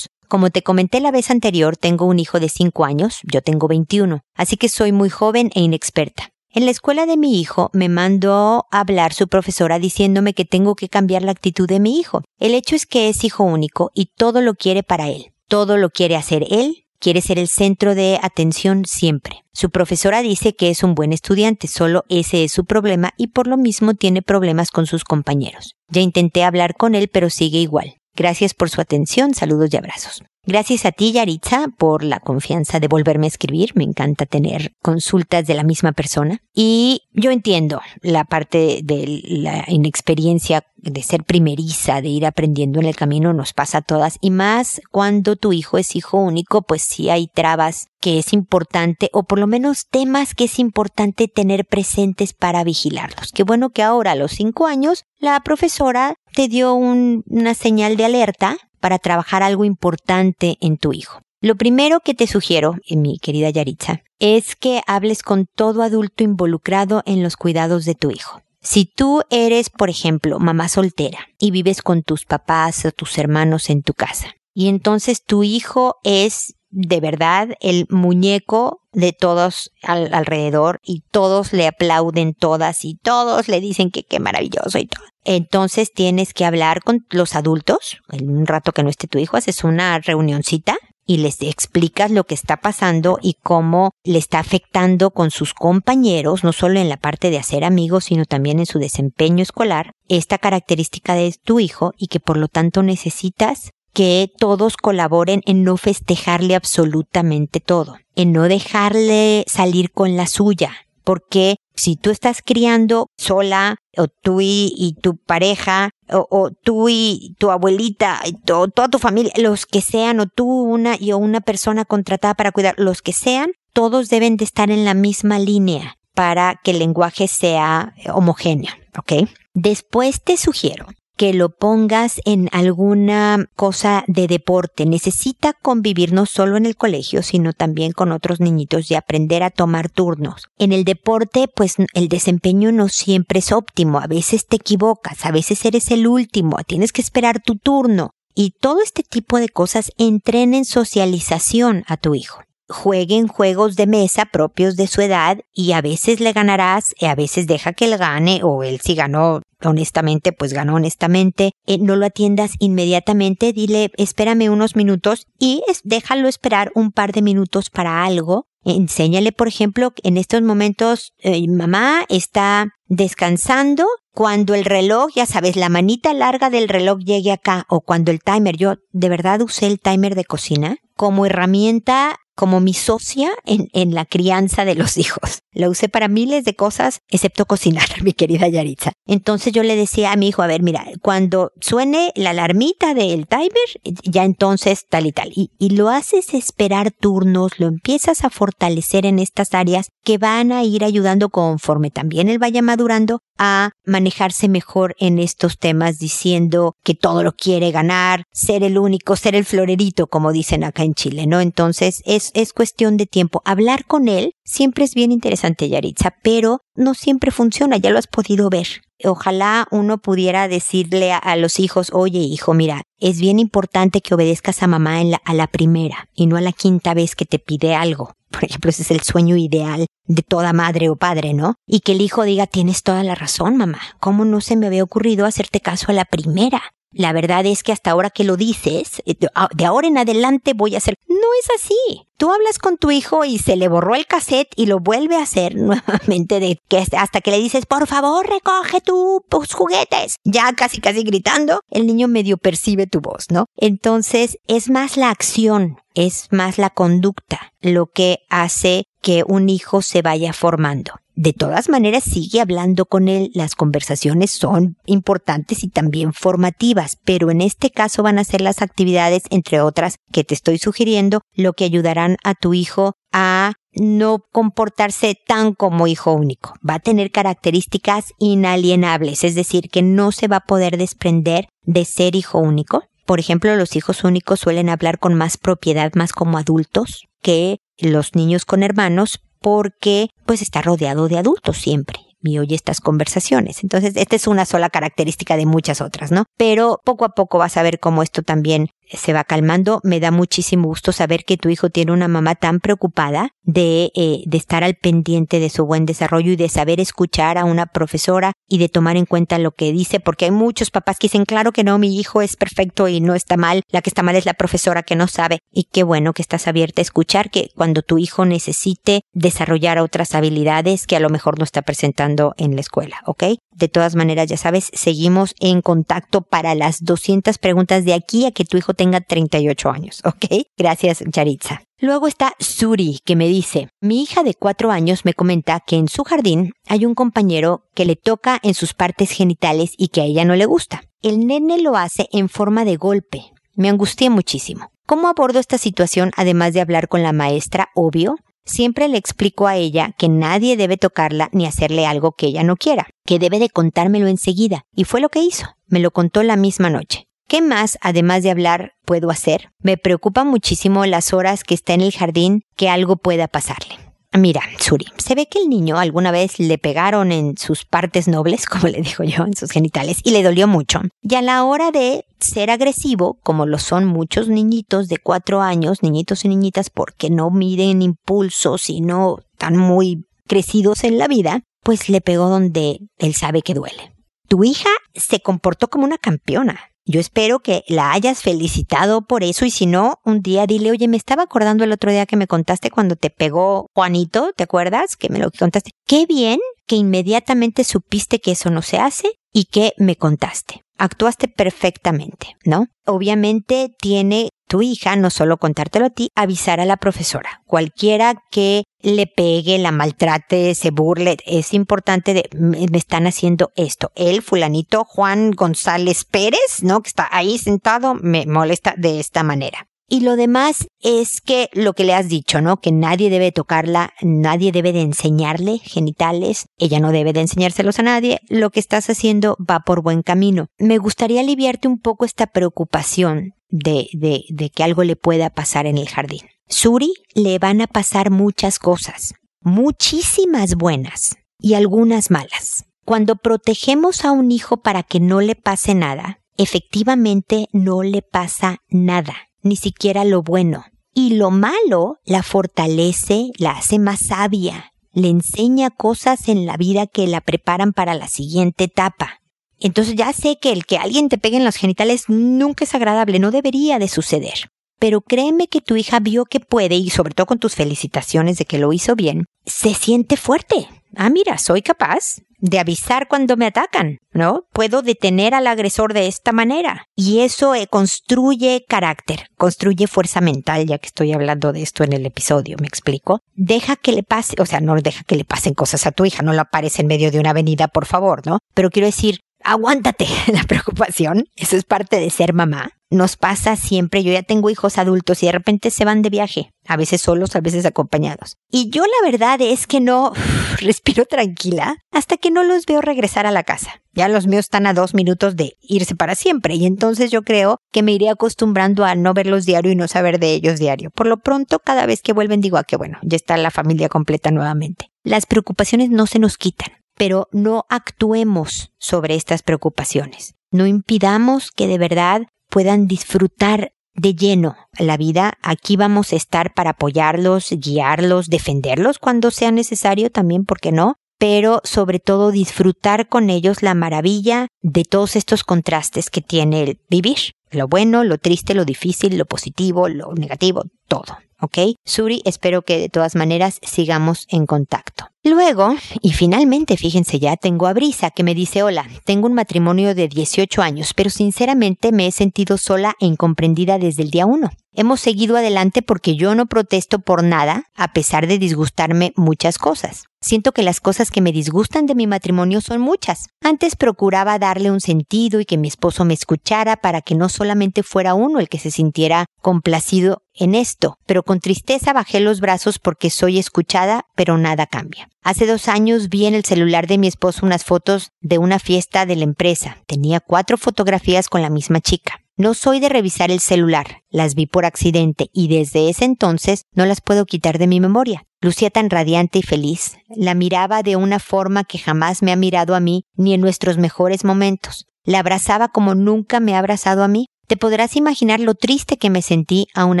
Como 0.28 0.50
te 0.50 0.62
comenté 0.62 1.00
la 1.00 1.10
vez 1.10 1.30
anterior, 1.30 1.76
tengo 1.76 2.06
un 2.06 2.18
hijo 2.18 2.40
de 2.40 2.48
5 2.48 2.84
años, 2.84 3.20
yo 3.24 3.42
tengo 3.42 3.68
21, 3.68 4.20
así 4.34 4.56
que 4.56 4.68
soy 4.68 4.92
muy 4.92 5.10
joven 5.10 5.50
e 5.54 5.60
inexperta. 5.60 6.30
En 6.54 6.66
la 6.66 6.70
escuela 6.70 7.06
de 7.06 7.16
mi 7.16 7.40
hijo 7.40 7.70
me 7.72 7.88
mandó 7.88 8.66
hablar 8.70 9.14
su 9.14 9.26
profesora 9.26 9.78
diciéndome 9.78 10.34
que 10.34 10.44
tengo 10.44 10.74
que 10.74 10.90
cambiar 10.90 11.22
la 11.22 11.32
actitud 11.32 11.66
de 11.66 11.80
mi 11.80 11.98
hijo. 11.98 12.22
El 12.38 12.54
hecho 12.54 12.76
es 12.76 12.84
que 12.84 13.08
es 13.08 13.24
hijo 13.24 13.42
único 13.42 13.90
y 13.94 14.10
todo 14.16 14.42
lo 14.42 14.54
quiere 14.54 14.82
para 14.82 15.08
él. 15.08 15.32
Todo 15.48 15.78
lo 15.78 15.88
quiere 15.88 16.14
hacer 16.14 16.44
él, 16.50 16.84
quiere 16.98 17.22
ser 17.22 17.38
el 17.38 17.48
centro 17.48 17.94
de 17.94 18.18
atención 18.22 18.84
siempre. 18.84 19.44
Su 19.54 19.70
profesora 19.70 20.20
dice 20.20 20.54
que 20.54 20.68
es 20.68 20.82
un 20.82 20.94
buen 20.94 21.14
estudiante, 21.14 21.68
solo 21.68 22.04
ese 22.10 22.44
es 22.44 22.52
su 22.52 22.66
problema 22.66 23.12
y 23.16 23.28
por 23.28 23.46
lo 23.46 23.56
mismo 23.56 23.94
tiene 23.94 24.20
problemas 24.20 24.70
con 24.70 24.86
sus 24.86 25.04
compañeros. 25.04 25.74
Ya 25.88 26.02
intenté 26.02 26.44
hablar 26.44 26.74
con 26.74 26.94
él 26.94 27.08
pero 27.08 27.30
sigue 27.30 27.60
igual. 27.60 28.01
Gracias 28.14 28.54
por 28.54 28.70
su 28.70 28.80
atención, 28.80 29.34
saludos 29.34 29.70
y 29.72 29.76
abrazos. 29.76 30.22
Gracias 30.44 30.84
a 30.86 30.90
ti, 30.90 31.12
Yaritza, 31.12 31.68
por 31.78 32.02
la 32.02 32.18
confianza 32.18 32.80
de 32.80 32.88
volverme 32.88 33.26
a 33.26 33.28
escribir. 33.28 33.70
Me 33.76 33.84
encanta 33.84 34.26
tener 34.26 34.72
consultas 34.82 35.46
de 35.46 35.54
la 35.54 35.62
misma 35.62 35.92
persona. 35.92 36.40
Y 36.52 37.02
yo 37.12 37.30
entiendo 37.30 37.80
la 38.00 38.24
parte 38.24 38.80
de 38.82 39.22
la 39.28 39.64
inexperiencia 39.68 40.64
de 40.76 41.00
ser 41.04 41.22
primeriza, 41.22 42.02
de 42.02 42.08
ir 42.08 42.26
aprendiendo 42.26 42.80
en 42.80 42.86
el 42.86 42.96
camino, 42.96 43.32
nos 43.32 43.52
pasa 43.52 43.78
a 43.78 43.82
todas. 43.82 44.18
Y 44.20 44.30
más 44.30 44.80
cuando 44.90 45.36
tu 45.36 45.52
hijo 45.52 45.78
es 45.78 45.94
hijo 45.94 46.18
único, 46.18 46.62
pues 46.62 46.82
sí 46.82 47.08
hay 47.08 47.28
trabas 47.28 47.86
que 48.00 48.18
es 48.18 48.32
importante, 48.32 49.10
o 49.12 49.22
por 49.22 49.38
lo 49.38 49.46
menos 49.46 49.86
temas 49.88 50.34
que 50.34 50.44
es 50.44 50.58
importante 50.58 51.28
tener 51.28 51.64
presentes 51.64 52.32
para 52.32 52.64
vigilarlos. 52.64 53.30
Qué 53.30 53.44
bueno 53.44 53.70
que 53.70 53.84
ahora, 53.84 54.10
a 54.10 54.16
los 54.16 54.32
cinco 54.32 54.66
años, 54.66 55.04
la 55.20 55.38
profesora 55.38 56.16
te 56.34 56.48
dio 56.48 56.74
una 56.74 57.54
señal 57.54 57.96
de 57.96 58.04
alerta 58.04 58.56
para 58.80 58.98
trabajar 58.98 59.42
algo 59.42 59.64
importante 59.64 60.56
en 60.60 60.76
tu 60.76 60.92
hijo. 60.92 61.20
Lo 61.40 61.56
primero 61.56 62.00
que 62.00 62.14
te 62.14 62.26
sugiero, 62.26 62.76
eh, 62.86 62.96
mi 62.96 63.18
querida 63.18 63.50
Yaritza, 63.50 64.02
es 64.20 64.54
que 64.54 64.80
hables 64.86 65.22
con 65.22 65.46
todo 65.46 65.82
adulto 65.82 66.22
involucrado 66.22 67.02
en 67.04 67.22
los 67.22 67.36
cuidados 67.36 67.84
de 67.84 67.96
tu 67.96 68.10
hijo. 68.12 68.42
Si 68.60 68.84
tú 68.84 69.22
eres, 69.28 69.68
por 69.68 69.90
ejemplo, 69.90 70.38
mamá 70.38 70.68
soltera 70.68 71.18
y 71.38 71.50
vives 71.50 71.82
con 71.82 72.04
tus 72.04 72.24
papás 72.24 72.84
o 72.84 72.92
tus 72.92 73.18
hermanos 73.18 73.70
en 73.70 73.82
tu 73.82 73.92
casa, 73.92 74.36
y 74.54 74.68
entonces 74.68 75.24
tu 75.24 75.42
hijo 75.42 75.96
es 76.04 76.54
de 76.72 77.00
verdad 77.00 77.50
el 77.60 77.86
muñeco 77.90 78.80
de 78.92 79.12
todos 79.12 79.70
alrededor 79.82 80.80
y 80.84 81.02
todos 81.10 81.52
le 81.52 81.66
aplauden 81.66 82.34
todas 82.34 82.84
y 82.84 82.96
todos 82.96 83.48
le 83.48 83.60
dicen 83.60 83.90
que 83.90 84.02
qué 84.02 84.18
maravilloso 84.18 84.78
y 84.78 84.86
todo. 84.86 85.04
Entonces 85.24 85.92
tienes 85.92 86.34
que 86.34 86.44
hablar 86.44 86.82
con 86.82 87.06
los 87.10 87.36
adultos, 87.36 87.98
en 88.10 88.28
un 88.28 88.46
rato 88.46 88.72
que 88.72 88.82
no 88.82 88.90
esté 88.90 89.06
tu 89.06 89.18
hijo, 89.18 89.36
haces 89.36 89.62
una 89.62 89.98
reunioncita 90.00 90.76
y 91.06 91.18
les 91.18 91.42
explicas 91.42 92.10
lo 92.10 92.24
que 92.24 92.34
está 92.34 92.58
pasando 92.58 93.18
y 93.20 93.36
cómo 93.42 93.90
le 94.04 94.18
está 94.18 94.38
afectando 94.38 95.10
con 95.10 95.30
sus 95.30 95.52
compañeros, 95.52 96.44
no 96.44 96.52
solo 96.52 96.80
en 96.80 96.88
la 96.88 96.96
parte 96.96 97.30
de 97.30 97.38
hacer 97.38 97.64
amigos, 97.64 98.04
sino 98.04 98.24
también 98.24 98.58
en 98.58 98.66
su 98.66 98.78
desempeño 98.78 99.42
escolar, 99.42 99.92
esta 100.08 100.38
característica 100.38 101.14
de 101.14 101.34
tu 101.44 101.60
hijo 101.60 101.92
y 101.96 102.06
que 102.06 102.20
por 102.20 102.36
lo 102.36 102.48
tanto 102.48 102.82
necesitas 102.82 103.72
que 103.92 104.30
todos 104.38 104.76
colaboren 104.76 105.42
en 105.46 105.64
no 105.64 105.76
festejarle 105.76 106.54
absolutamente 106.54 107.60
todo, 107.60 107.96
en 108.16 108.32
no 108.32 108.44
dejarle 108.44 109.44
salir 109.46 109.92
con 109.92 110.16
la 110.16 110.26
suya, 110.26 110.72
porque 111.04 111.56
si 111.74 111.96
tú 111.96 112.10
estás 112.10 112.42
criando 112.44 113.06
sola, 113.16 113.76
o 113.96 114.06
tú 114.08 114.40
y, 114.40 114.96
tu 115.02 115.16
pareja, 115.16 115.90
o, 116.10 116.50
tú 116.62 116.88
y 116.88 117.34
tu 117.38 117.50
abuelita, 117.50 118.20
y 118.24 118.34
toda 118.44 118.88
tu 118.88 118.98
familia, 118.98 119.32
los 119.36 119.66
que 119.66 119.80
sean, 119.80 120.20
o 120.20 120.26
tú 120.26 120.46
una 120.46 120.96
y 120.98 121.12
una 121.12 121.40
persona 121.40 121.84
contratada 121.84 122.34
para 122.34 122.52
cuidar, 122.52 122.74
los 122.78 123.02
que 123.02 123.12
sean, 123.12 123.52
todos 123.72 124.08
deben 124.08 124.36
de 124.36 124.44
estar 124.44 124.70
en 124.70 124.84
la 124.84 124.94
misma 124.94 125.38
línea 125.38 125.96
para 126.14 126.60
que 126.62 126.72
el 126.72 126.78
lenguaje 126.78 127.26
sea 127.26 127.94
homogéneo, 128.12 128.72
¿ok? 128.98 129.28
Después 129.54 130.22
te 130.22 130.36
sugiero 130.36 130.86
que 131.16 131.32
lo 131.32 131.50
pongas 131.50 132.20
en 132.24 132.48
alguna 132.52 133.46
cosa 133.56 134.04
de 134.06 134.26
deporte. 134.26 134.86
Necesita 134.86 135.52
convivir 135.52 136.12
no 136.12 136.26
solo 136.26 136.56
en 136.56 136.66
el 136.66 136.76
colegio, 136.76 137.22
sino 137.22 137.52
también 137.52 137.92
con 137.92 138.12
otros 138.12 138.40
niñitos 138.40 138.90
y 138.90 138.94
aprender 138.94 139.42
a 139.42 139.50
tomar 139.50 139.90
turnos. 139.90 140.48
En 140.58 140.72
el 140.72 140.84
deporte, 140.84 141.48
pues 141.54 141.76
el 141.94 142.08
desempeño 142.08 142.72
no 142.72 142.88
siempre 142.88 143.40
es 143.40 143.52
óptimo. 143.52 143.98
A 143.98 144.06
veces 144.06 144.46
te 144.46 144.56
equivocas, 144.56 145.24
a 145.24 145.30
veces 145.30 145.64
eres 145.64 145.90
el 145.90 146.06
último, 146.06 146.56
tienes 146.66 146.92
que 146.92 147.02
esperar 147.02 147.40
tu 147.40 147.56
turno. 147.56 148.10
Y 148.34 148.54
todo 148.60 148.80
este 148.80 149.02
tipo 149.02 149.38
de 149.38 149.50
cosas 149.50 149.92
entrenen 149.98 150.64
socialización 150.64 151.84
a 151.86 151.98
tu 151.98 152.14
hijo 152.14 152.42
jueguen 152.72 153.28
juegos 153.28 153.76
de 153.76 153.86
mesa 153.86 154.26
propios 154.26 154.76
de 154.76 154.88
su 154.88 155.00
edad 155.02 155.38
y 155.52 155.72
a 155.72 155.82
veces 155.82 156.18
le 156.20 156.32
ganarás 156.32 156.94
y 156.98 157.06
a 157.06 157.14
veces 157.14 157.46
deja 157.46 157.72
que 157.72 157.84
él 157.84 157.98
gane 157.98 158.40
o 158.42 158.64
él 158.64 158.80
si 158.80 158.94
ganó 158.94 159.42
honestamente, 159.64 160.32
pues 160.32 160.52
ganó 160.52 160.76
honestamente, 160.76 161.52
eh, 161.66 161.78
no 161.78 161.96
lo 161.96 162.06
atiendas 162.06 162.52
inmediatamente, 162.58 163.52
dile 163.52 163.90
espérame 163.96 164.50
unos 164.50 164.76
minutos 164.76 165.26
y 165.38 165.62
déjalo 165.84 166.28
esperar 166.28 166.72
un 166.74 166.92
par 166.92 167.12
de 167.12 167.22
minutos 167.22 167.70
para 167.70 168.04
algo. 168.04 168.46
Enséñale, 168.64 169.32
por 169.32 169.48
ejemplo, 169.48 169.92
en 170.04 170.16
estos 170.16 170.40
momentos 170.42 171.12
eh, 171.18 171.44
mamá 171.48 172.04
está 172.08 172.68
descansando 172.86 173.86
cuando 174.12 174.54
el 174.54 174.64
reloj, 174.64 175.10
ya 175.14 175.26
sabes, 175.26 175.56
la 175.56 175.68
manita 175.68 176.12
larga 176.14 176.48
del 176.50 176.68
reloj 176.68 177.00
llegue 177.00 177.32
acá 177.32 177.64
o 177.68 177.80
cuando 177.80 178.10
el 178.10 178.20
timer, 178.20 178.56
yo 178.56 178.74
de 178.90 179.08
verdad 179.08 179.40
usé 179.40 179.66
el 179.66 179.80
timer 179.80 180.14
de 180.14 180.24
cocina 180.24 180.76
como 180.94 181.26
herramienta 181.26 182.16
como 182.34 182.60
mi 182.60 182.74
socia 182.74 183.30
en, 183.44 183.94
la 183.94 184.04
crianza 184.04 184.64
de 184.64 184.74
los 184.74 184.96
hijos. 184.98 185.41
La 185.52 185.68
usé 185.68 185.88
para 185.88 186.08
miles 186.08 186.44
de 186.44 186.54
cosas, 186.54 187.00
excepto 187.08 187.46
cocinar, 187.46 187.86
mi 188.02 188.12
querida 188.12 188.48
Yaritza. 188.48 188.92
Entonces 189.06 189.52
yo 189.52 189.62
le 189.62 189.76
decía 189.76 190.12
a 190.12 190.16
mi 190.16 190.28
hijo, 190.28 190.42
a 190.42 190.46
ver, 190.46 190.62
mira, 190.62 190.86
cuando 191.00 191.52
suene 191.60 192.12
la 192.14 192.30
alarmita 192.30 192.94
del 192.94 193.26
timer, 193.26 193.98
ya 194.04 194.24
entonces 194.24 194.86
tal 194.88 195.06
y 195.06 195.12
tal. 195.12 195.32
Y, 195.34 195.50
y 195.58 195.70
lo 195.70 195.88
haces 195.88 196.34
esperar 196.34 196.90
turnos, 196.90 197.58
lo 197.58 197.66
empiezas 197.66 198.24
a 198.24 198.30
fortalecer 198.30 199.06
en 199.06 199.18
estas 199.18 199.54
áreas 199.54 199.88
que 200.04 200.18
van 200.18 200.52
a 200.52 200.64
ir 200.64 200.84
ayudando 200.84 201.28
conforme 201.28 201.90
también 201.90 202.28
él 202.28 202.38
vaya 202.38 202.62
madurando 202.62 203.20
a 203.38 203.70
manejarse 203.84 204.48
mejor 204.48 204.94
en 204.98 205.18
estos 205.18 205.58
temas 205.58 205.98
diciendo 205.98 206.76
que 206.84 206.94
todo 206.94 207.22
lo 207.22 207.32
quiere 207.32 207.70
ganar, 207.70 208.24
ser 208.32 208.62
el 208.62 208.78
único, 208.78 209.16
ser 209.16 209.34
el 209.34 209.44
florerito, 209.44 210.06
como 210.06 210.32
dicen 210.32 210.64
acá 210.64 210.84
en 210.84 210.94
Chile, 210.94 211.26
¿no? 211.26 211.40
Entonces 211.40 212.02
es, 212.04 212.30
es 212.34 212.52
cuestión 212.52 212.96
de 212.96 213.06
tiempo. 213.06 213.42
Hablar 213.44 213.84
con 213.86 214.08
él 214.08 214.34
siempre 214.44 214.84
es 214.84 214.94
bien 214.94 215.12
interesante, 215.12 215.68
Yaritza, 215.68 216.14
pero 216.22 216.60
no 216.74 216.94
siempre 216.94 217.30
funciona, 217.30 217.76
ya 217.76 217.90
lo 217.90 217.98
has 217.98 218.06
podido 218.06 218.50
ver. 218.50 218.66
Ojalá 219.04 219.66
uno 219.70 219.98
pudiera 219.98 220.48
decirle 220.48 221.12
a, 221.12 221.36
los 221.36 221.58
hijos, 221.58 221.90
oye 221.92 222.20
hijo, 222.20 222.54
mira, 222.54 222.82
es 222.98 223.20
bien 223.20 223.38
importante 223.38 224.00
que 224.00 224.14
obedezcas 224.14 224.62
a 224.62 224.68
mamá 224.68 225.00
en 225.00 225.12
la, 225.12 225.22
a 225.24 225.34
la 225.34 225.48
primera 225.48 226.08
y 226.14 226.26
no 226.26 226.36
a 226.36 226.40
la 226.40 226.52
quinta 226.52 226.94
vez 226.94 227.16
que 227.16 227.24
te 227.24 227.38
pide 227.38 227.74
algo. 227.74 228.12
Por 228.30 228.44
ejemplo, 228.44 228.70
ese 228.70 228.82
es 228.82 228.90
el 228.90 229.00
sueño 229.00 229.36
ideal 229.36 229.86
de 230.06 230.22
toda 230.22 230.52
madre 230.52 230.88
o 230.88 230.96
padre, 230.96 231.34
¿no? 231.34 231.56
Y 231.66 231.80
que 231.80 231.92
el 231.92 232.00
hijo 232.00 232.22
diga, 232.22 232.46
tienes 232.46 232.82
toda 232.82 233.02
la 233.04 233.14
razón, 233.14 233.56
mamá. 233.56 233.80
¿Cómo 234.00 234.24
no 234.24 234.40
se 234.40 234.56
me 234.56 234.66
había 234.66 234.84
ocurrido 234.84 235.26
hacerte 235.26 235.60
caso 235.60 235.86
a 235.88 235.94
la 235.94 236.04
primera? 236.04 236.62
La 236.92 237.12
verdad 237.12 237.46
es 237.46 237.62
que 237.62 237.72
hasta 237.72 237.90
ahora 237.90 238.10
que 238.10 238.24
lo 238.24 238.36
dices, 238.36 239.02
eh, 239.06 239.14
ah, 239.34 239.48
de 239.54 239.64
ahora 239.64 239.88
en 239.88 239.98
adelante 239.98 240.52
voy 240.54 240.74
a 240.74 240.78
hacer. 240.78 240.96
No 241.08 241.16
es 241.40 241.62
así. 241.62 242.06
Tú 242.16 242.30
hablas 242.30 242.58
con 242.58 242.76
tu 242.76 242.90
hijo 242.90 243.24
y 243.24 243.38
se 243.38 243.56
le 243.56 243.68
borró 243.68 243.94
el 243.94 244.06
cassette 244.06 244.52
y 244.54 244.66
lo 244.66 244.78
vuelve 244.78 245.16
a 245.16 245.22
hacer 245.22 245.56
nuevamente 245.56 246.38
de 246.38 246.60
que 246.68 246.78
hasta 246.78 247.20
que 247.20 247.30
le 247.30 247.38
dices, 247.38 247.66
por 247.66 247.86
favor, 247.86 248.28
recoge 248.28 248.80
tus 248.80 249.52
juguetes. 249.52 250.16
Ya 250.24 250.52
casi 250.52 250.80
casi 250.80 251.02
gritando, 251.02 251.60
el 251.70 251.86
niño 251.86 252.08
medio 252.08 252.36
percibe 252.36 252.86
tu 252.86 253.00
voz, 253.00 253.26
¿no? 253.30 253.46
Entonces 253.56 254.38
es 254.46 254.70
más 254.70 254.96
la 254.96 255.10
acción, 255.10 255.78
es 255.94 256.28
más 256.30 256.58
la 256.58 256.70
conducta 256.70 257.52
lo 257.60 257.86
que 257.86 258.18
hace 258.28 258.84
que 259.00 259.24
un 259.26 259.48
hijo 259.48 259.82
se 259.82 260.02
vaya 260.02 260.32
formando. 260.32 260.92
De 261.14 261.32
todas 261.32 261.68
maneras, 261.68 262.04
sigue 262.04 262.40
hablando 262.40 262.86
con 262.86 263.08
él. 263.08 263.30
Las 263.34 263.54
conversaciones 263.54 264.30
son 264.30 264.76
importantes 264.86 265.62
y 265.62 265.68
también 265.68 266.12
formativas, 266.12 266.98
pero 267.04 267.30
en 267.30 267.42
este 267.42 267.70
caso 267.70 268.02
van 268.02 268.18
a 268.18 268.24
ser 268.24 268.40
las 268.40 268.62
actividades, 268.62 269.24
entre 269.30 269.60
otras, 269.60 269.96
que 270.10 270.24
te 270.24 270.34
estoy 270.34 270.58
sugiriendo, 270.58 271.20
lo 271.34 271.52
que 271.52 271.64
ayudarán 271.64 272.16
a 272.24 272.34
tu 272.34 272.54
hijo 272.54 272.94
a 273.12 273.52
no 273.74 274.24
comportarse 274.32 275.14
tan 275.26 275.54
como 275.54 275.86
hijo 275.86 276.12
único. 276.12 276.54
Va 276.68 276.74
a 276.74 276.80
tener 276.80 277.10
características 277.10 278.12
inalienables, 278.18 279.24
es 279.24 279.34
decir, 279.34 279.68
que 279.70 279.82
no 279.82 280.12
se 280.12 280.28
va 280.28 280.36
a 280.36 280.46
poder 280.46 280.76
desprender 280.76 281.48
de 281.62 281.84
ser 281.84 282.14
hijo 282.16 282.38
único. 282.38 282.84
Por 283.06 283.20
ejemplo, 283.20 283.54
los 283.56 283.76
hijos 283.76 284.04
únicos 284.04 284.40
suelen 284.40 284.68
hablar 284.68 284.98
con 284.98 285.14
más 285.14 285.36
propiedad, 285.36 285.92
más 285.94 286.12
como 286.12 286.38
adultos, 286.38 287.04
que 287.20 287.58
los 287.78 288.14
niños 288.14 288.44
con 288.44 288.62
hermanos, 288.62 289.20
porque 289.40 290.10
pues 290.26 290.42
está 290.42 290.62
rodeado 290.62 291.08
de 291.08 291.18
adultos 291.18 291.56
siempre 291.56 291.98
y 292.22 292.38
oye 292.38 292.54
estas 292.54 292.80
conversaciones. 292.80 293.62
Entonces, 293.62 293.96
esta 293.96 294.16
es 294.16 294.26
una 294.26 294.44
sola 294.44 294.70
característica 294.70 295.36
de 295.36 295.46
muchas 295.46 295.80
otras, 295.80 296.12
¿no? 296.12 296.26
Pero 296.36 296.80
poco 296.84 297.04
a 297.04 297.10
poco 297.10 297.38
vas 297.38 297.56
a 297.56 297.62
ver 297.62 297.80
cómo 297.80 298.02
esto 298.02 298.22
también 298.22 298.68
se 298.96 299.12
va 299.12 299.24
calmando. 299.24 299.80
Me 299.84 300.00
da 300.00 300.10
muchísimo 300.10 300.68
gusto 300.68 300.92
saber 300.92 301.24
que 301.24 301.36
tu 301.36 301.48
hijo 301.48 301.70
tiene 301.70 301.92
una 301.92 302.08
mamá 302.08 302.34
tan 302.34 302.60
preocupada 302.60 303.30
de, 303.42 303.90
eh, 303.94 304.22
de 304.26 304.36
estar 304.36 304.64
al 304.64 304.74
pendiente 304.74 305.40
de 305.40 305.50
su 305.50 305.66
buen 305.66 305.86
desarrollo 305.86 306.32
y 306.32 306.36
de 306.36 306.48
saber 306.48 306.80
escuchar 306.80 307.38
a 307.38 307.44
una 307.44 307.66
profesora 307.66 308.32
y 308.48 308.58
de 308.58 308.68
tomar 308.68 308.96
en 308.96 309.06
cuenta 309.06 309.38
lo 309.38 309.52
que 309.52 309.72
dice, 309.72 310.00
porque 310.00 310.26
hay 310.26 310.30
muchos 310.30 310.70
papás 310.70 310.98
que 310.98 311.06
dicen, 311.06 311.24
claro 311.24 311.52
que 311.52 311.64
no, 311.64 311.78
mi 311.78 311.98
hijo 311.98 312.22
es 312.22 312.36
perfecto 312.36 312.88
y 312.88 313.00
no 313.00 313.14
está 313.14 313.36
mal, 313.36 313.62
la 313.70 313.82
que 313.82 313.90
está 313.90 314.02
mal 314.02 314.16
es 314.16 314.26
la 314.26 314.34
profesora 314.34 314.82
que 314.82 314.96
no 314.96 315.08
sabe. 315.08 315.38
Y 315.50 315.64
qué 315.64 315.82
bueno 315.82 316.12
que 316.12 316.22
estás 316.22 316.46
abierta 316.46 316.80
a 316.80 316.82
escuchar 316.82 317.30
que 317.30 317.50
cuando 317.54 317.82
tu 317.82 317.98
hijo 317.98 318.24
necesite 318.24 319.02
desarrollar 319.12 319.78
otras 319.78 320.14
habilidades 320.14 320.86
que 320.86 320.96
a 320.96 321.00
lo 321.00 321.10
mejor 321.10 321.38
no 321.38 321.44
está 321.44 321.62
presentando 321.62 322.34
en 322.36 322.54
la 322.54 322.60
escuela, 322.60 322.96
¿ok? 323.06 323.24
De 323.54 323.68
todas 323.68 323.94
maneras, 323.94 324.28
ya 324.28 324.36
sabes, 324.36 324.70
seguimos 324.72 325.34
en 325.38 325.60
contacto 325.60 326.22
para 326.22 326.54
las 326.54 326.84
200 326.84 327.38
preguntas 327.38 327.84
de 327.84 327.94
aquí 327.94 328.24
a 328.24 328.32
que 328.32 328.44
tu 328.44 328.56
hijo 328.56 328.74
tenga 328.82 329.00
38 329.00 329.70
años, 329.70 330.02
¿ok? 330.04 330.44
Gracias, 330.56 331.04
Yaritza. 331.06 331.62
Luego 331.78 332.08
está 332.08 332.34
Suri, 332.40 332.98
que 333.04 333.14
me 333.14 333.28
dice, 333.28 333.68
mi 333.80 334.02
hija 334.02 334.24
de 334.24 334.34
cuatro 334.34 334.72
años 334.72 335.04
me 335.04 335.14
comenta 335.14 335.60
que 335.64 335.76
en 335.76 335.86
su 335.86 336.02
jardín 336.02 336.52
hay 336.66 336.84
un 336.84 336.96
compañero 336.96 337.62
que 337.76 337.84
le 337.84 337.94
toca 337.94 338.40
en 338.42 338.54
sus 338.54 338.74
partes 338.74 339.12
genitales 339.12 339.74
y 339.78 339.88
que 339.88 340.00
a 340.00 340.04
ella 340.04 340.24
no 340.24 340.34
le 340.34 340.46
gusta. 340.46 340.82
El 341.00 341.28
nene 341.28 341.62
lo 341.62 341.76
hace 341.76 342.08
en 342.10 342.28
forma 342.28 342.64
de 342.64 342.74
golpe. 342.74 343.22
Me 343.54 343.68
angustié 343.68 344.10
muchísimo. 344.10 344.72
¿Cómo 344.84 345.06
abordo 345.06 345.38
esta 345.38 345.58
situación 345.58 346.10
además 346.16 346.52
de 346.52 346.60
hablar 346.60 346.88
con 346.88 347.04
la 347.04 347.12
maestra? 347.12 347.68
Obvio. 347.76 348.16
Siempre 348.44 348.88
le 348.88 348.98
explico 348.98 349.46
a 349.46 349.54
ella 349.54 349.94
que 349.96 350.08
nadie 350.08 350.56
debe 350.56 350.76
tocarla 350.76 351.28
ni 351.30 351.46
hacerle 351.46 351.86
algo 351.86 352.16
que 352.16 352.26
ella 352.26 352.42
no 352.42 352.56
quiera, 352.56 352.88
que 353.06 353.20
debe 353.20 353.38
de 353.38 353.48
contármelo 353.48 354.08
enseguida. 354.08 354.64
Y 354.74 354.82
fue 354.82 355.00
lo 355.00 355.08
que 355.08 355.20
hizo. 355.20 355.46
Me 355.68 355.78
lo 355.78 355.92
contó 355.92 356.24
la 356.24 356.34
misma 356.34 356.68
noche. 356.68 357.06
¿Qué 357.32 357.40
más, 357.40 357.78
además 357.80 358.22
de 358.22 358.30
hablar, 358.30 358.74
puedo 358.84 359.08
hacer? 359.08 359.52
Me 359.62 359.78
preocupa 359.78 360.22
muchísimo 360.22 360.84
las 360.84 361.14
horas 361.14 361.44
que 361.44 361.54
está 361.54 361.72
en 361.72 361.80
el 361.80 361.90
jardín 361.90 362.42
que 362.56 362.68
algo 362.68 362.96
pueda 362.96 363.26
pasarle. 363.26 363.78
Mira, 364.12 364.42
Suri, 364.58 364.84
se 364.98 365.14
ve 365.14 365.26
que 365.30 365.38
el 365.38 365.48
niño 365.48 365.78
alguna 365.78 366.10
vez 366.10 366.38
le 366.38 366.58
pegaron 366.58 367.10
en 367.10 367.38
sus 367.38 367.64
partes 367.64 368.06
nobles, 368.06 368.44
como 368.50 368.68
le 368.68 368.82
digo 368.82 369.02
yo, 369.04 369.24
en 369.24 369.34
sus 369.34 369.50
genitales, 369.50 370.00
y 370.04 370.10
le 370.10 370.22
dolió 370.22 370.46
mucho. 370.46 370.82
Y 371.00 371.14
a 371.14 371.22
la 371.22 371.42
hora 371.44 371.70
de 371.70 372.04
ser 372.20 372.50
agresivo, 372.50 373.18
como 373.22 373.46
lo 373.46 373.58
son 373.58 373.86
muchos 373.86 374.28
niñitos 374.28 374.88
de 374.88 374.98
cuatro 374.98 375.40
años, 375.40 375.82
niñitos 375.82 376.26
y 376.26 376.28
niñitas, 376.28 376.68
porque 376.68 377.08
no 377.08 377.30
miden 377.30 377.80
impulsos 377.80 378.68
y 378.68 378.82
no 378.82 379.20
están 379.32 379.56
muy 379.56 380.04
crecidos 380.28 380.84
en 380.84 380.98
la 380.98 381.08
vida, 381.08 381.40
pues 381.62 381.88
le 381.88 382.02
pegó 382.02 382.28
donde 382.28 382.80
él 382.98 383.14
sabe 383.14 383.40
que 383.40 383.54
duele. 383.54 383.94
Tu 384.28 384.44
hija 384.44 384.68
se 384.94 385.20
comportó 385.20 385.68
como 385.68 385.84
una 385.84 385.96
campeona. 385.96 386.71
Yo 386.84 386.98
espero 386.98 387.40
que 387.40 387.62
la 387.68 387.92
hayas 387.92 388.22
felicitado 388.22 389.02
por 389.02 389.22
eso 389.22 389.44
y 389.44 389.50
si 389.50 389.66
no, 389.66 390.00
un 390.04 390.20
día 390.20 390.46
dile, 390.46 390.70
oye, 390.72 390.88
me 390.88 390.96
estaba 390.96 391.22
acordando 391.22 391.62
el 391.62 391.72
otro 391.72 391.92
día 391.92 392.06
que 392.06 392.16
me 392.16 392.26
contaste 392.26 392.70
cuando 392.70 392.96
te 392.96 393.10
pegó 393.10 393.68
Juanito, 393.74 394.32
¿te 394.36 394.44
acuerdas? 394.44 394.96
Que 394.96 395.08
me 395.08 395.20
lo 395.20 395.30
contaste. 395.30 395.70
Qué 395.86 396.06
bien 396.06 396.40
que 396.66 396.76
inmediatamente 396.76 397.64
supiste 397.64 398.20
que 398.20 398.32
eso 398.32 398.50
no 398.50 398.62
se 398.62 398.78
hace 398.78 399.08
y 399.32 399.44
que 399.44 399.72
me 399.76 399.96
contaste. 399.96 400.62
Actuaste 400.76 401.28
perfectamente, 401.28 402.36
¿no? 402.44 402.66
Obviamente 402.86 403.74
tiene 403.80 404.30
tu 404.52 404.60
hija, 404.60 404.96
no 404.96 405.08
solo 405.08 405.38
contártelo 405.38 405.86
a 405.86 405.90
ti, 405.90 406.10
avisar 406.14 406.60
a 406.60 406.66
la 406.66 406.76
profesora. 406.76 407.40
Cualquiera 407.46 408.22
que 408.30 408.64
le 408.82 409.06
pegue, 409.06 409.56
la 409.56 409.72
maltrate, 409.72 410.54
se 410.54 410.70
burle, 410.70 411.16
es 411.24 411.54
importante 411.54 412.12
de, 412.12 412.28
me 412.34 412.76
están 412.76 413.06
haciendo 413.06 413.50
esto. 413.56 413.92
El 413.94 414.20
fulanito 414.20 414.84
Juan 414.84 415.30
González 415.30 416.04
Pérez, 416.04 416.62
¿no? 416.62 416.82
Que 416.82 416.88
está 416.88 417.08
ahí 417.10 417.38
sentado, 417.38 417.94
me 417.94 418.26
molesta 418.26 418.74
de 418.76 419.00
esta 419.00 419.22
manera. 419.22 419.68
Y 419.88 420.00
lo 420.00 420.16
demás 420.16 420.66
es 420.80 421.22
que 421.22 421.48
lo 421.54 421.72
que 421.72 421.84
le 421.84 421.94
has 421.94 422.10
dicho, 422.10 422.42
¿no? 422.42 422.58
Que 422.58 422.72
nadie 422.72 423.08
debe 423.08 423.32
tocarla, 423.32 423.94
nadie 424.02 424.52
debe 424.52 424.74
de 424.74 424.82
enseñarle 424.82 425.60
genitales, 425.60 426.44
ella 426.58 426.78
no 426.78 426.92
debe 426.92 427.14
de 427.14 427.20
enseñárselos 427.20 427.78
a 427.78 427.84
nadie, 427.84 428.20
lo 428.28 428.50
que 428.50 428.60
estás 428.60 428.90
haciendo 428.90 429.34
va 429.38 429.60
por 429.60 429.80
buen 429.80 430.02
camino. 430.02 430.48
Me 430.58 430.76
gustaría 430.76 431.22
aliviarte 431.22 431.68
un 431.68 431.78
poco 431.78 432.04
esta 432.04 432.26
preocupación 432.26 433.32
de, 433.52 433.88
de, 433.92 434.24
de 434.30 434.50
que 434.50 434.64
algo 434.64 434.82
le 434.82 434.96
pueda 434.96 435.30
pasar 435.30 435.66
en 435.66 435.78
el 435.78 435.88
jardín. 435.88 436.22
Suri 436.48 436.92
le 437.14 437.38
van 437.38 437.60
a 437.60 437.68
pasar 437.68 438.10
muchas 438.10 438.58
cosas, 438.58 439.14
muchísimas 439.40 440.56
buenas 440.56 441.16
y 441.38 441.54
algunas 441.54 442.10
malas. 442.10 442.64
Cuando 442.84 443.14
protegemos 443.14 444.04
a 444.04 444.10
un 444.10 444.32
hijo 444.32 444.56
para 444.56 444.82
que 444.82 444.98
no 444.98 445.20
le 445.20 445.36
pase 445.36 445.74
nada, 445.74 446.18
efectivamente 446.36 447.48
no 447.52 447.82
le 447.82 448.02
pasa 448.02 448.58
nada, 448.68 449.14
ni 449.42 449.54
siquiera 449.54 450.04
lo 450.04 450.22
bueno. 450.22 450.64
Y 450.94 451.14
lo 451.14 451.30
malo 451.30 451.98
la 452.04 452.22
fortalece, 452.22 453.30
la 453.38 453.52
hace 453.52 453.78
más 453.78 454.00
sabia, 454.00 454.72
le 454.92 455.08
enseña 455.08 455.70
cosas 455.70 456.28
en 456.28 456.44
la 456.44 456.56
vida 456.56 456.86
que 456.86 457.06
la 457.06 457.20
preparan 457.20 457.72
para 457.72 457.94
la 457.94 458.08
siguiente 458.08 458.64
etapa. 458.64 459.21
Entonces 459.62 459.94
ya 459.94 460.12
sé 460.12 460.38
que 460.40 460.52
el 460.52 460.66
que 460.66 460.76
alguien 460.76 461.08
te 461.08 461.18
pegue 461.18 461.36
en 461.36 461.44
los 461.44 461.56
genitales 461.56 462.04
nunca 462.08 462.64
es 462.64 462.74
agradable, 462.74 463.18
no 463.18 463.30
debería 463.30 463.78
de 463.78 463.88
suceder. 463.88 464.50
pero 464.78 465.00
créeme 465.00 465.46
que 465.46 465.60
tu 465.60 465.76
hija 465.76 466.00
vio 466.00 466.24
que 466.24 466.40
puede 466.40 466.74
y 466.74 466.90
sobre 466.90 467.14
todo 467.14 467.26
con 467.26 467.38
tus 467.38 467.54
felicitaciones 467.54 468.36
de 468.36 468.46
que 468.46 468.58
lo 468.58 468.72
hizo 468.72 468.96
bien, 468.96 469.26
se 469.46 469.74
siente 469.74 470.16
fuerte. 470.16 470.68
Ah, 470.96 471.08
mira, 471.08 471.38
soy 471.38 471.62
capaz 471.62 472.16
de 472.38 472.58
avisar 472.58 473.06
cuando 473.06 473.36
me 473.36 473.46
atacan, 473.46 473.98
¿no? 474.12 474.42
Puedo 474.52 474.82
detener 474.82 475.34
al 475.34 475.46
agresor 475.46 475.94
de 475.94 476.08
esta 476.08 476.32
manera. 476.32 476.86
Y 476.96 477.20
eso 477.20 477.54
eh, 477.54 477.68
construye 477.68 478.64
carácter, 478.68 479.28
construye 479.38 479.86
fuerza 479.86 480.20
mental, 480.20 480.66
ya 480.66 480.78
que 480.78 480.88
estoy 480.88 481.12
hablando 481.12 481.52
de 481.52 481.62
esto 481.62 481.84
en 481.84 481.92
el 481.92 482.04
episodio, 482.04 482.56
¿me 482.60 482.66
explico? 482.66 483.20
Deja 483.36 483.76
que 483.76 483.92
le 483.92 484.02
pase, 484.02 484.34
o 484.40 484.46
sea, 484.46 484.60
no 484.60 484.74
deja 484.74 485.04
que 485.04 485.14
le 485.14 485.24
pasen 485.24 485.54
cosas 485.54 485.86
a 485.86 485.92
tu 485.92 486.04
hija, 486.04 486.24
no 486.24 486.32
la 486.32 486.46
pares 486.46 486.80
en 486.80 486.88
medio 486.88 487.12
de 487.12 487.20
una 487.20 487.30
avenida, 487.30 487.68
por 487.68 487.86
favor, 487.86 488.26
¿no? 488.26 488.38
Pero 488.52 488.70
quiero 488.70 488.86
decir, 488.86 489.20
aguántate 489.44 490.06
la 490.32 490.44
preocupación, 490.44 491.24
eso 491.36 491.56
es 491.56 491.64
parte 491.64 491.98
de 491.98 492.10
ser 492.10 492.32
mamá. 492.32 492.72
Nos 492.90 493.16
pasa 493.16 493.56
siempre, 493.56 494.02
yo 494.04 494.12
ya 494.12 494.22
tengo 494.22 494.50
hijos 494.50 494.76
adultos 494.76 495.22
y 495.22 495.26
de 495.26 495.32
repente 495.32 495.70
se 495.70 495.86
van 495.86 496.02
de 496.02 496.10
viaje, 496.10 496.50
a 496.68 496.76
veces 496.76 497.00
solos, 497.00 497.34
a 497.34 497.40
veces 497.40 497.64
acompañados. 497.64 498.36
Y 498.50 498.68
yo 498.68 498.82
la 498.82 499.10
verdad 499.10 499.40
es 499.40 499.66
que 499.66 499.80
no 499.80 500.12
respiro 500.58 501.06
tranquila 501.06 501.76
hasta 501.90 502.18
que 502.18 502.30
no 502.30 502.44
los 502.44 502.66
veo 502.66 502.82
regresar 502.82 503.24
a 503.24 503.30
la 503.30 503.44
casa. 503.44 503.80
Ya 503.94 504.08
los 504.08 504.26
míos 504.26 504.44
están 504.44 504.66
a 504.66 504.74
dos 504.74 504.92
minutos 504.92 505.36
de 505.36 505.56
irse 505.62 505.94
para 505.94 506.14
siempre 506.14 506.54
y 506.54 506.66
entonces 506.66 507.10
yo 507.10 507.22
creo 507.22 507.58
que 507.72 507.82
me 507.82 507.92
iré 507.92 508.10
acostumbrando 508.10 508.84
a 508.84 508.94
no 508.94 509.14
verlos 509.14 509.46
diario 509.46 509.72
y 509.72 509.76
no 509.76 509.88
saber 509.88 510.18
de 510.18 510.34
ellos 510.34 510.58
diario. 510.58 510.90
Por 510.90 511.06
lo 511.06 511.16
pronto, 511.16 511.60
cada 511.60 511.86
vez 511.86 512.02
que 512.02 512.12
vuelven 512.12 512.42
digo, 512.42 512.58
ah, 512.58 512.64
que 512.64 512.76
bueno, 512.76 512.98
ya 513.02 513.16
está 513.16 513.38
la 513.38 513.50
familia 513.50 513.88
completa 513.88 514.30
nuevamente. 514.30 514.90
Las 515.02 515.24
preocupaciones 515.24 515.88
no 515.88 516.06
se 516.06 516.18
nos 516.18 516.36
quitan 516.36 516.81
pero 516.96 517.28
no 517.32 517.64
actuemos 517.68 518.72
sobre 518.78 519.14
estas 519.14 519.42
preocupaciones. 519.42 520.34
No 520.50 520.66
impidamos 520.66 521.50
que 521.50 521.66
de 521.66 521.78
verdad 521.78 522.22
puedan 522.48 522.86
disfrutar 522.86 523.72
de 523.94 524.14
lleno 524.14 524.56
la 524.78 524.96
vida. 524.96 525.34
Aquí 525.42 525.76
vamos 525.76 526.12
a 526.12 526.16
estar 526.16 526.54
para 526.54 526.70
apoyarlos, 526.70 527.50
guiarlos, 527.50 528.28
defenderlos 528.28 528.98
cuando 528.98 529.30
sea 529.30 529.50
necesario 529.50 530.10
también, 530.10 530.44
¿por 530.44 530.60
qué 530.60 530.72
no? 530.72 530.96
Pero 531.18 531.60
sobre 531.64 532.00
todo 532.00 532.30
disfrutar 532.30 533.08
con 533.08 533.30
ellos 533.30 533.62
la 533.62 533.74
maravilla 533.74 534.48
de 534.60 534.84
todos 534.84 535.16
estos 535.16 535.44
contrastes 535.44 536.10
que 536.10 536.20
tiene 536.20 536.62
el 536.62 536.80
vivir. 536.88 537.34
Lo 537.50 537.68
bueno, 537.68 538.02
lo 538.02 538.18
triste, 538.18 538.54
lo 538.54 538.64
difícil, 538.64 539.18
lo 539.18 539.26
positivo, 539.26 539.88
lo 539.88 540.12
negativo, 540.14 540.64
todo. 540.88 541.18
¿Ok? 541.42 541.76
Suri, 541.84 542.22
espero 542.24 542.62
que 542.62 542.78
de 542.78 542.88
todas 542.88 543.14
maneras 543.14 543.58
sigamos 543.62 544.26
en 544.30 544.46
contacto. 544.46 545.08
Luego, 545.24 545.74
y 546.00 546.12
finalmente, 546.12 546.76
fíjense 546.76 547.18
ya, 547.18 547.36
tengo 547.36 547.66
a 547.66 547.72
Brisa 547.72 548.10
que 548.10 548.24
me 548.24 548.34
dice, 548.34 548.62
hola, 548.62 548.88
tengo 549.04 549.26
un 549.26 549.34
matrimonio 549.34 549.94
de 549.94 550.08
18 550.08 550.62
años, 550.62 550.94
pero 550.94 551.10
sinceramente 551.10 551.92
me 551.92 552.06
he 552.06 552.12
sentido 552.12 552.58
sola 552.58 552.94
e 552.98 553.06
incomprendida 553.06 553.78
desde 553.78 554.02
el 554.02 554.10
día 554.10 554.26
1. 554.26 554.50
Hemos 554.74 555.00
seguido 555.00 555.36
adelante 555.36 555.82
porque 555.82 556.16
yo 556.16 556.34
no 556.34 556.46
protesto 556.46 556.98
por 556.98 557.22
nada, 557.22 557.64
a 557.76 557.92
pesar 557.92 558.26
de 558.26 558.38
disgustarme 558.38 559.12
muchas 559.16 559.58
cosas. 559.58 560.04
Siento 560.22 560.52
que 560.52 560.62
las 560.62 560.80
cosas 560.80 561.10
que 561.10 561.20
me 561.20 561.32
disgustan 561.32 561.86
de 561.86 561.96
mi 561.96 562.06
matrimonio 562.06 562.60
son 562.60 562.80
muchas. 562.80 563.26
Antes 563.42 563.74
procuraba 563.74 564.38
darle 564.38 564.70
un 564.70 564.80
sentido 564.80 565.40
y 565.40 565.44
que 565.44 565.58
mi 565.58 565.66
esposo 565.66 566.04
me 566.04 566.14
escuchara 566.14 566.76
para 566.76 567.02
que 567.02 567.16
no 567.16 567.28
solamente 567.28 567.82
fuera 567.82 568.14
uno 568.14 568.38
el 568.38 568.48
que 568.48 568.60
se 568.60 568.70
sintiera 568.70 569.26
complacido 569.40 570.22
en 570.32 570.54
esto, 570.54 570.96
pero 571.06 571.24
con 571.24 571.40
tristeza 571.40 571.92
bajé 571.92 572.20
los 572.20 572.40
brazos 572.40 572.78
porque 572.78 573.10
soy 573.10 573.40
escuchada, 573.40 574.06
pero 574.14 574.38
nada 574.38 574.66
cambia. 574.66 575.08
Hace 575.22 575.44
dos 575.44 575.66
años 575.66 576.08
vi 576.08 576.26
en 576.26 576.34
el 576.34 576.44
celular 576.44 576.86
de 576.86 576.98
mi 576.98 577.08
esposo 577.08 577.44
unas 577.44 577.64
fotos 577.64 578.10
de 578.20 578.38
una 578.38 578.60
fiesta 578.60 579.06
de 579.06 579.16
la 579.16 579.24
empresa. 579.24 579.78
Tenía 579.88 580.20
cuatro 580.20 580.56
fotografías 580.56 581.28
con 581.28 581.42
la 581.42 581.50
misma 581.50 581.80
chica. 581.80 582.20
No 582.36 582.54
soy 582.54 582.78
de 582.78 582.88
revisar 582.88 583.32
el 583.32 583.40
celular, 583.40 584.02
las 584.08 584.36
vi 584.36 584.46
por 584.46 584.66
accidente 584.66 585.30
y 585.32 585.48
desde 585.48 585.90
ese 585.90 586.04
entonces 586.04 586.62
no 586.72 586.86
las 586.86 587.00
puedo 587.00 587.26
quitar 587.26 587.58
de 587.58 587.66
mi 587.66 587.80
memoria. 587.80 588.24
Lucía 588.42 588.70
tan 588.70 588.90
radiante 588.90 589.38
y 589.38 589.42
feliz, 589.42 589.98
la 590.08 590.34
miraba 590.34 590.82
de 590.82 590.96
una 590.96 591.20
forma 591.20 591.62
que 591.62 591.78
jamás 591.78 592.22
me 592.22 592.32
ha 592.32 592.36
mirado 592.36 592.74
a 592.74 592.80
mí 592.80 593.04
ni 593.14 593.34
en 593.34 593.40
nuestros 593.40 593.78
mejores 593.78 594.24
momentos. 594.24 594.88
La 595.04 595.20
abrazaba 595.20 595.68
como 595.68 595.94
nunca 595.94 596.40
me 596.40 596.56
ha 596.56 596.58
abrazado 596.58 597.04
a 597.04 597.08
mí. 597.08 597.28
Te 597.46 597.56
podrás 597.56 597.94
imaginar 597.94 598.40
lo 598.40 598.54
triste 598.54 598.96
que 598.96 599.10
me 599.10 599.22
sentí, 599.22 599.68
aún 599.74 600.00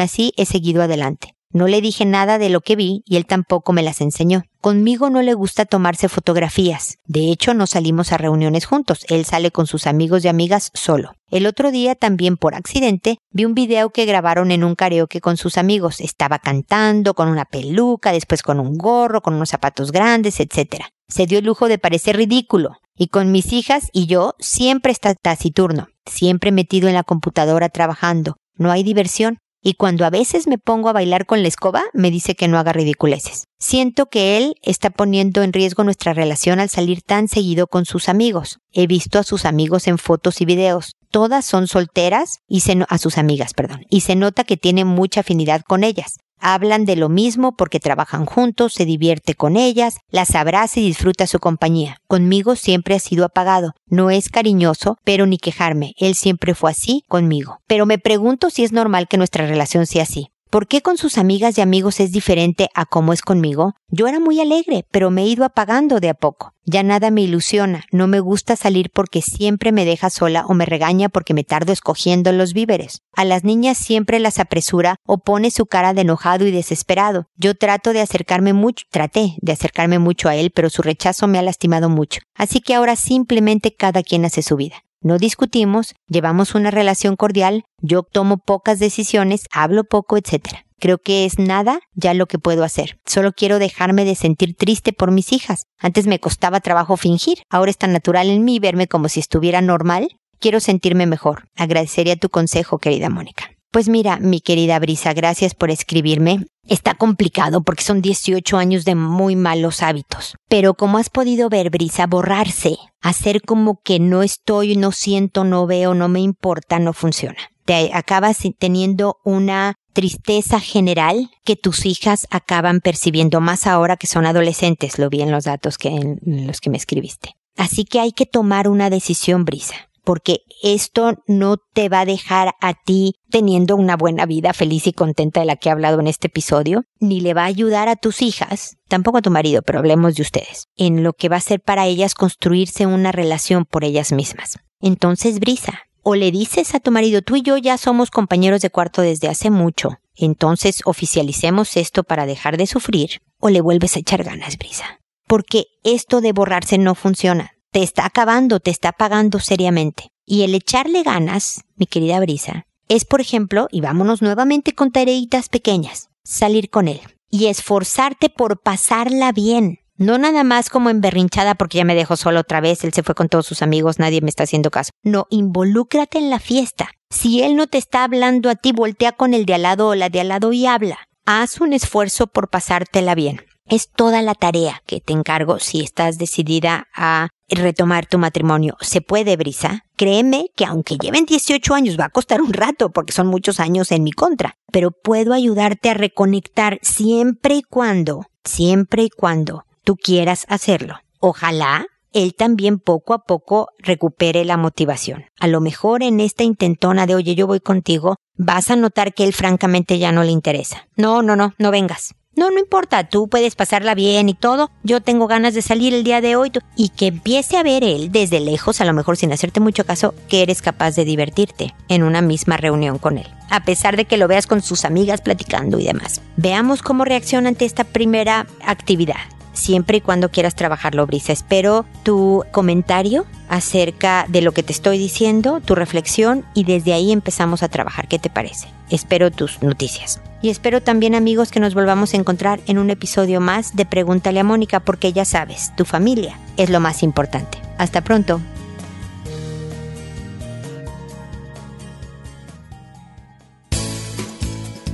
así 0.00 0.32
he 0.36 0.44
seguido 0.44 0.82
adelante. 0.82 1.36
No 1.52 1.68
le 1.68 1.82
dije 1.82 2.06
nada 2.06 2.38
de 2.38 2.48
lo 2.48 2.62
que 2.62 2.76
vi 2.76 3.02
y 3.04 3.16
él 3.16 3.26
tampoco 3.26 3.74
me 3.74 3.82
las 3.82 4.00
enseñó. 4.00 4.44
Conmigo 4.62 5.10
no 5.10 5.20
le 5.20 5.34
gusta 5.34 5.66
tomarse 5.66 6.08
fotografías. 6.08 6.96
De 7.04 7.30
hecho, 7.30 7.52
no 7.52 7.66
salimos 7.66 8.12
a 8.12 8.16
reuniones 8.16 8.64
juntos. 8.64 9.04
Él 9.08 9.26
sale 9.26 9.50
con 9.50 9.66
sus 9.66 9.86
amigos 9.86 10.24
y 10.24 10.28
amigas 10.28 10.70
solo. 10.72 11.12
El 11.30 11.46
otro 11.46 11.70
día, 11.70 11.94
también 11.94 12.38
por 12.38 12.54
accidente, 12.54 13.18
vi 13.32 13.44
un 13.44 13.54
video 13.54 13.90
que 13.90 14.06
grabaron 14.06 14.50
en 14.50 14.64
un 14.64 14.74
karaoke 14.74 15.20
con 15.20 15.36
sus 15.36 15.58
amigos. 15.58 16.00
Estaba 16.00 16.38
cantando 16.38 17.12
con 17.12 17.28
una 17.28 17.44
peluca, 17.44 18.12
después 18.12 18.42
con 18.42 18.58
un 18.58 18.78
gorro, 18.78 19.20
con 19.20 19.34
unos 19.34 19.50
zapatos 19.50 19.92
grandes, 19.92 20.40
etc. 20.40 20.84
Se 21.08 21.26
dio 21.26 21.38
el 21.38 21.44
lujo 21.44 21.68
de 21.68 21.78
parecer 21.78 22.16
ridículo. 22.16 22.76
Y 22.96 23.08
con 23.08 23.32
mis 23.32 23.52
hijas 23.52 23.88
y 23.92 24.06
yo 24.06 24.34
siempre 24.38 24.92
está 24.92 25.14
taciturno, 25.14 25.88
siempre 26.06 26.52
metido 26.52 26.88
en 26.88 26.94
la 26.94 27.02
computadora 27.02 27.68
trabajando. 27.68 28.36
No 28.54 28.70
hay 28.70 28.84
diversión 28.84 29.38
y 29.62 29.74
cuando 29.74 30.04
a 30.04 30.10
veces 30.10 30.46
me 30.48 30.58
pongo 30.58 30.88
a 30.88 30.92
bailar 30.92 31.24
con 31.24 31.42
la 31.42 31.48
escoba, 31.48 31.84
me 31.94 32.10
dice 32.10 32.34
que 32.34 32.48
no 32.48 32.58
haga 32.58 32.72
ridiculeces. 32.72 33.46
Siento 33.58 34.06
que 34.06 34.36
él 34.36 34.56
está 34.62 34.90
poniendo 34.90 35.42
en 35.42 35.52
riesgo 35.52 35.84
nuestra 35.84 36.12
relación 36.12 36.58
al 36.58 36.68
salir 36.68 37.00
tan 37.02 37.28
seguido 37.28 37.68
con 37.68 37.84
sus 37.84 38.08
amigos. 38.08 38.58
He 38.72 38.88
visto 38.88 39.20
a 39.20 39.22
sus 39.22 39.44
amigos 39.44 39.86
en 39.86 39.98
fotos 39.98 40.40
y 40.40 40.46
videos. 40.46 40.96
Todas 41.12 41.44
son 41.44 41.68
solteras 41.68 42.40
y 42.48 42.60
se 42.60 42.86
a 42.88 42.96
sus 42.96 43.18
amigas, 43.18 43.52
perdón, 43.52 43.84
y 43.90 44.00
se 44.00 44.16
nota 44.16 44.44
que 44.44 44.56
tiene 44.56 44.86
mucha 44.86 45.20
afinidad 45.20 45.60
con 45.60 45.84
ellas. 45.84 46.18
Hablan 46.40 46.86
de 46.86 46.96
lo 46.96 47.10
mismo 47.10 47.54
porque 47.54 47.80
trabajan 47.80 48.24
juntos, 48.24 48.72
se 48.72 48.86
divierte 48.86 49.34
con 49.34 49.56
ellas, 49.56 49.98
las 50.10 50.34
abraza 50.34 50.80
y 50.80 50.86
disfruta 50.86 51.26
su 51.26 51.38
compañía. 51.38 51.98
Conmigo 52.08 52.56
siempre 52.56 52.94
ha 52.94 52.98
sido 52.98 53.26
apagado. 53.26 53.74
No 53.86 54.10
es 54.10 54.30
cariñoso, 54.30 54.96
pero 55.04 55.26
ni 55.26 55.36
quejarme. 55.36 55.92
Él 55.98 56.14
siempre 56.14 56.54
fue 56.54 56.70
así 56.70 57.04
conmigo. 57.08 57.58
Pero 57.68 57.84
me 57.84 57.98
pregunto 57.98 58.48
si 58.48 58.64
es 58.64 58.72
normal 58.72 59.06
que 59.06 59.18
nuestra 59.18 59.46
relación 59.46 59.86
sea 59.86 60.04
así. 60.04 60.31
¿Por 60.52 60.66
qué 60.66 60.82
con 60.82 60.98
sus 60.98 61.16
amigas 61.16 61.56
y 61.56 61.62
amigos 61.62 61.98
es 61.98 62.12
diferente 62.12 62.68
a 62.74 62.84
cómo 62.84 63.14
es 63.14 63.22
conmigo? 63.22 63.72
Yo 63.88 64.06
era 64.06 64.20
muy 64.20 64.38
alegre, 64.38 64.84
pero 64.90 65.10
me 65.10 65.22
he 65.22 65.26
ido 65.26 65.46
apagando 65.46 65.98
de 65.98 66.10
a 66.10 66.14
poco. 66.14 66.52
Ya 66.66 66.82
nada 66.82 67.10
me 67.10 67.22
ilusiona, 67.22 67.84
no 67.90 68.06
me 68.06 68.20
gusta 68.20 68.54
salir 68.54 68.90
porque 68.92 69.22
siempre 69.22 69.72
me 69.72 69.86
deja 69.86 70.10
sola 70.10 70.44
o 70.46 70.52
me 70.52 70.66
regaña 70.66 71.08
porque 71.08 71.32
me 71.32 71.42
tardo 71.42 71.72
escogiendo 71.72 72.32
los 72.32 72.52
víveres. 72.52 73.00
A 73.16 73.24
las 73.24 73.44
niñas 73.44 73.78
siempre 73.78 74.20
las 74.20 74.38
apresura 74.38 74.96
o 75.06 75.22
pone 75.22 75.50
su 75.50 75.64
cara 75.64 75.94
de 75.94 76.02
enojado 76.02 76.46
y 76.46 76.50
desesperado. 76.50 77.28
Yo 77.34 77.54
trato 77.54 77.94
de 77.94 78.02
acercarme 78.02 78.52
mucho, 78.52 78.84
traté 78.90 79.36
de 79.40 79.52
acercarme 79.52 80.00
mucho 80.00 80.28
a 80.28 80.36
él, 80.36 80.50
pero 80.50 80.68
su 80.68 80.82
rechazo 80.82 81.28
me 81.28 81.38
ha 81.38 81.42
lastimado 81.42 81.88
mucho. 81.88 82.20
Así 82.34 82.60
que 82.60 82.74
ahora 82.74 82.96
simplemente 82.96 83.74
cada 83.74 84.02
quien 84.02 84.26
hace 84.26 84.42
su 84.42 84.56
vida. 84.56 84.84
No 85.02 85.18
discutimos, 85.18 85.94
llevamos 86.06 86.54
una 86.54 86.70
relación 86.70 87.16
cordial, 87.16 87.64
yo 87.80 88.04
tomo 88.04 88.38
pocas 88.38 88.78
decisiones, 88.78 89.46
hablo 89.50 89.82
poco, 89.82 90.16
etc. 90.16 90.58
Creo 90.78 90.98
que 90.98 91.24
es 91.24 91.38
nada 91.38 91.80
ya 91.94 92.14
lo 92.14 92.26
que 92.26 92.38
puedo 92.38 92.62
hacer. 92.62 92.98
Solo 93.04 93.32
quiero 93.32 93.58
dejarme 93.58 94.04
de 94.04 94.14
sentir 94.14 94.54
triste 94.56 94.92
por 94.92 95.10
mis 95.10 95.32
hijas. 95.32 95.64
Antes 95.78 96.06
me 96.06 96.20
costaba 96.20 96.60
trabajo 96.60 96.96
fingir, 96.96 97.38
ahora 97.50 97.70
es 97.70 97.78
tan 97.78 97.92
natural 97.92 98.30
en 98.30 98.44
mí 98.44 98.60
verme 98.60 98.86
como 98.86 99.08
si 99.08 99.18
estuviera 99.18 99.60
normal. 99.60 100.08
Quiero 100.38 100.60
sentirme 100.60 101.06
mejor. 101.06 101.48
Agradecería 101.56 102.16
tu 102.16 102.28
consejo, 102.28 102.78
querida 102.78 103.08
Mónica. 103.08 103.50
Pues 103.72 103.88
mira, 103.88 104.18
mi 104.18 104.42
querida 104.42 104.78
Brisa, 104.78 105.14
gracias 105.14 105.54
por 105.54 105.70
escribirme. 105.70 106.44
Está 106.68 106.92
complicado 106.92 107.62
porque 107.62 107.82
son 107.82 108.02
18 108.02 108.58
años 108.58 108.84
de 108.84 108.94
muy 108.94 109.34
malos 109.34 109.82
hábitos. 109.82 110.36
Pero 110.46 110.74
como 110.74 110.98
has 110.98 111.08
podido 111.08 111.48
ver, 111.48 111.70
Brisa, 111.70 112.06
borrarse, 112.06 112.76
hacer 113.00 113.40
como 113.40 113.80
que 113.82 113.98
no 113.98 114.22
estoy, 114.22 114.76
no 114.76 114.92
siento, 114.92 115.44
no 115.44 115.66
veo, 115.66 115.94
no 115.94 116.08
me 116.08 116.20
importa, 116.20 116.78
no 116.80 116.92
funciona. 116.92 117.38
Te 117.64 117.90
acabas 117.94 118.40
teniendo 118.58 119.16
una 119.24 119.74
tristeza 119.94 120.60
general 120.60 121.30
que 121.42 121.56
tus 121.56 121.86
hijas 121.86 122.26
acaban 122.30 122.80
percibiendo 122.80 123.40
más 123.40 123.66
ahora 123.66 123.96
que 123.96 124.06
son 124.06 124.26
adolescentes, 124.26 124.98
lo 124.98 125.08
vi 125.08 125.22
en 125.22 125.30
los 125.30 125.44
datos 125.44 125.78
que 125.78 125.88
en 125.88 126.46
los 126.46 126.60
que 126.60 126.68
me 126.68 126.76
escribiste. 126.76 127.36
Así 127.56 127.86
que 127.86 128.00
hay 128.00 128.12
que 128.12 128.26
tomar 128.26 128.68
una 128.68 128.90
decisión, 128.90 129.46
Brisa 129.46 129.88
porque 130.04 130.40
esto 130.62 131.14
no 131.26 131.56
te 131.56 131.88
va 131.88 132.00
a 132.00 132.04
dejar 132.04 132.54
a 132.60 132.74
ti 132.74 133.14
teniendo 133.30 133.76
una 133.76 133.96
buena 133.96 134.26
vida 134.26 134.52
feliz 134.52 134.86
y 134.86 134.92
contenta 134.92 135.40
de 135.40 135.46
la 135.46 135.56
que 135.56 135.68
he 135.68 135.72
hablado 135.72 136.00
en 136.00 136.06
este 136.06 136.26
episodio, 136.26 136.84
ni 137.00 137.20
le 137.20 137.34
va 137.34 137.42
a 137.42 137.46
ayudar 137.46 137.88
a 137.88 137.96
tus 137.96 138.22
hijas, 138.22 138.76
tampoco 138.88 139.18
a 139.18 139.22
tu 139.22 139.30
marido, 139.30 139.62
pero 139.62 139.78
hablemos 139.78 140.14
de 140.14 140.22
ustedes, 140.22 140.66
en 140.76 141.02
lo 141.02 141.12
que 141.12 141.28
va 141.28 141.36
a 141.36 141.40
ser 141.40 141.60
para 141.60 141.86
ellas 141.86 142.14
construirse 142.14 142.86
una 142.86 143.12
relación 143.12 143.64
por 143.64 143.84
ellas 143.84 144.12
mismas. 144.12 144.58
Entonces, 144.80 145.38
Brisa, 145.38 145.80
o 146.02 146.16
le 146.16 146.32
dices 146.32 146.74
a 146.74 146.80
tu 146.80 146.90
marido, 146.90 147.22
tú 147.22 147.36
y 147.36 147.42
yo 147.42 147.56
ya 147.56 147.78
somos 147.78 148.10
compañeros 148.10 148.60
de 148.60 148.70
cuarto 148.70 149.02
desde 149.02 149.28
hace 149.28 149.50
mucho, 149.50 149.98
entonces 150.14 150.80
oficialicemos 150.84 151.76
esto 151.76 152.02
para 152.02 152.26
dejar 152.26 152.56
de 152.56 152.66
sufrir, 152.66 153.22
o 153.38 153.48
le 153.48 153.60
vuelves 153.60 153.96
a 153.96 154.00
echar 154.00 154.24
ganas, 154.24 154.58
Brisa. 154.58 155.00
Porque 155.26 155.66
esto 155.84 156.20
de 156.20 156.32
borrarse 156.32 156.78
no 156.78 156.94
funciona 156.94 157.51
te 157.72 157.82
está 157.82 158.04
acabando, 158.06 158.60
te 158.60 158.70
está 158.70 158.92
pagando 158.92 159.40
seriamente. 159.40 160.10
Y 160.24 160.42
el 160.42 160.54
echarle 160.54 161.02
ganas, 161.02 161.62
mi 161.74 161.86
querida 161.86 162.20
Brisa, 162.20 162.66
es, 162.88 163.04
por 163.04 163.20
ejemplo, 163.20 163.66
y 163.72 163.80
vámonos 163.80 164.22
nuevamente 164.22 164.74
con 164.74 164.92
tareitas 164.92 165.48
pequeñas, 165.48 166.10
salir 166.22 166.70
con 166.70 166.86
él 166.86 167.00
y 167.30 167.46
esforzarte 167.46 168.28
por 168.28 168.60
pasarla 168.60 169.32
bien. 169.32 169.78
No 169.96 170.18
nada 170.18 170.44
más 170.44 170.68
como 170.68 170.90
emberrinchada 170.90 171.54
porque 171.54 171.78
ya 171.78 171.84
me 171.84 171.94
dejó 171.94 172.16
solo 172.16 172.40
otra 172.40 172.60
vez, 172.60 172.84
él 172.84 172.92
se 172.92 173.02
fue 173.02 173.14
con 173.14 173.28
todos 173.28 173.46
sus 173.46 173.62
amigos, 173.62 173.98
nadie 173.98 174.20
me 174.20 174.28
está 174.28 174.42
haciendo 174.42 174.70
caso. 174.70 174.90
No, 175.02 175.26
involúcrate 175.30 176.18
en 176.18 176.28
la 176.28 176.40
fiesta. 176.40 176.90
Si 177.10 177.42
él 177.42 177.56
no 177.56 177.66
te 177.66 177.78
está 177.78 178.04
hablando 178.04 178.50
a 178.50 178.54
ti, 178.54 178.72
voltea 178.72 179.12
con 179.12 179.32
el 179.32 179.46
de 179.46 179.54
al 179.54 179.62
lado 179.62 179.88
o 179.88 179.94
la 179.94 180.10
de 180.10 180.20
al 180.20 180.28
lado 180.28 180.52
y 180.52 180.66
habla. 180.66 180.98
Haz 181.24 181.60
un 181.60 181.72
esfuerzo 181.72 182.26
por 182.26 182.50
pasártela 182.50 183.14
bien. 183.14 183.40
Es 183.66 183.90
toda 183.90 184.22
la 184.22 184.34
tarea 184.34 184.82
que 184.86 185.00
te 185.00 185.12
encargo 185.12 185.58
si 185.58 185.80
estás 185.80 186.18
decidida 186.18 186.88
a 186.94 187.28
retomar 187.58 188.06
tu 188.06 188.18
matrimonio. 188.18 188.76
¿Se 188.80 189.00
puede, 189.00 189.36
Brisa? 189.36 189.84
Créeme 189.96 190.46
que 190.56 190.64
aunque 190.64 190.96
lleven 190.96 191.26
18 191.26 191.74
años 191.74 191.98
va 191.98 192.06
a 192.06 192.10
costar 192.10 192.40
un 192.40 192.52
rato 192.52 192.90
porque 192.90 193.12
son 193.12 193.26
muchos 193.26 193.60
años 193.60 193.92
en 193.92 194.02
mi 194.02 194.12
contra, 194.12 194.56
pero 194.70 194.90
puedo 194.90 195.34
ayudarte 195.34 195.90
a 195.90 195.94
reconectar 195.94 196.78
siempre 196.82 197.56
y 197.56 197.62
cuando, 197.62 198.26
siempre 198.44 199.04
y 199.04 199.10
cuando 199.10 199.64
tú 199.84 199.96
quieras 199.96 200.46
hacerlo. 200.48 200.96
Ojalá 201.20 201.86
él 202.12 202.34
también 202.34 202.78
poco 202.78 203.14
a 203.14 203.24
poco 203.24 203.68
recupere 203.78 204.44
la 204.44 204.56
motivación. 204.56 205.24
A 205.40 205.46
lo 205.46 205.60
mejor 205.60 206.02
en 206.02 206.20
esta 206.20 206.44
intentona 206.44 207.06
de 207.06 207.14
oye, 207.14 207.34
yo 207.34 207.46
voy 207.46 207.60
contigo, 207.60 208.16
vas 208.36 208.70
a 208.70 208.76
notar 208.76 209.14
que 209.14 209.24
él 209.24 209.32
francamente 209.32 209.98
ya 209.98 210.12
no 210.12 210.22
le 210.22 210.30
interesa. 210.30 210.88
No, 210.96 211.22
no, 211.22 211.36
no, 211.36 211.54
no 211.58 211.70
vengas. 211.70 212.14
No, 212.34 212.50
no 212.50 212.58
importa, 212.58 213.04
tú 213.04 213.28
puedes 213.28 213.54
pasarla 213.54 213.94
bien 213.94 214.28
y 214.30 214.34
todo. 214.34 214.70
Yo 214.82 215.02
tengo 215.02 215.26
ganas 215.26 215.52
de 215.52 215.60
salir 215.60 215.92
el 215.92 216.02
día 216.02 216.22
de 216.22 216.34
hoy 216.34 216.50
y 216.76 216.88
que 216.88 217.08
empiece 217.08 217.58
a 217.58 217.62
ver 217.62 217.84
él 217.84 218.10
desde 218.10 218.40
lejos, 218.40 218.80
a 218.80 218.86
lo 218.86 218.94
mejor 218.94 219.18
sin 219.18 219.32
hacerte 219.32 219.60
mucho 219.60 219.84
caso, 219.84 220.14
que 220.28 220.42
eres 220.42 220.62
capaz 220.62 220.96
de 220.96 221.04
divertirte 221.04 221.74
en 221.88 222.02
una 222.02 222.22
misma 222.22 222.56
reunión 222.56 222.98
con 222.98 223.18
él, 223.18 223.26
a 223.50 223.64
pesar 223.64 223.96
de 223.96 224.06
que 224.06 224.16
lo 224.16 224.28
veas 224.28 224.46
con 224.46 224.62
sus 224.62 224.86
amigas 224.86 225.20
platicando 225.20 225.78
y 225.78 225.84
demás. 225.84 226.22
Veamos 226.38 226.80
cómo 226.82 227.04
reacciona 227.04 227.50
ante 227.50 227.66
esta 227.66 227.84
primera 227.84 228.46
actividad 228.64 229.16
siempre 229.52 229.98
y 229.98 230.00
cuando 230.00 230.30
quieras 230.30 230.54
trabajarlo, 230.54 231.06
Brisa. 231.06 231.32
Espero 231.32 231.84
tu 232.02 232.44
comentario 232.52 233.26
acerca 233.48 234.24
de 234.28 234.40
lo 234.40 234.52
que 234.52 234.62
te 234.62 234.72
estoy 234.72 234.98
diciendo, 234.98 235.60
tu 235.60 235.74
reflexión 235.74 236.44
y 236.54 236.64
desde 236.64 236.94
ahí 236.94 237.12
empezamos 237.12 237.62
a 237.62 237.68
trabajar. 237.68 238.08
¿Qué 238.08 238.18
te 238.18 238.30
parece? 238.30 238.68
Espero 238.90 239.30
tus 239.30 239.62
noticias. 239.62 240.20
Y 240.42 240.50
espero 240.50 240.82
también 240.82 241.14
amigos 241.14 241.50
que 241.52 241.60
nos 241.60 241.72
volvamos 241.72 242.12
a 242.12 242.16
encontrar 242.16 242.60
en 242.66 242.78
un 242.78 242.90
episodio 242.90 243.40
más 243.40 243.76
de 243.76 243.86
Pregúntale 243.86 244.40
a 244.40 244.44
Mónica 244.44 244.80
porque 244.80 245.12
ya 245.12 245.24
sabes, 245.24 245.72
tu 245.76 245.84
familia 245.84 246.36
es 246.56 246.68
lo 246.68 246.80
más 246.80 247.04
importante. 247.04 247.58
Hasta 247.78 248.02
pronto. 248.02 248.40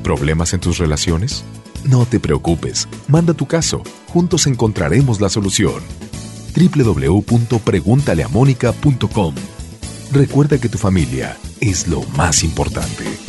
¿Problemas 0.03 0.53
en 0.53 0.61
tus 0.61 0.77
relaciones? 0.79 1.45
No 1.85 2.05
te 2.07 2.21
preocupes, 2.21 2.89
manda 3.09 3.35
tu 3.35 3.47
caso, 3.47 3.83
juntos 4.09 4.47
encontraremos 4.47 5.21
la 5.21 5.29
solución. 5.29 5.83
www.preguntaleamónica.com 6.57 9.35
Recuerda 10.13 10.59
que 10.59 10.69
tu 10.69 10.79
familia 10.79 11.37
es 11.61 11.89
lo 11.89 12.03
más 12.17 12.43
importante. 12.43 13.28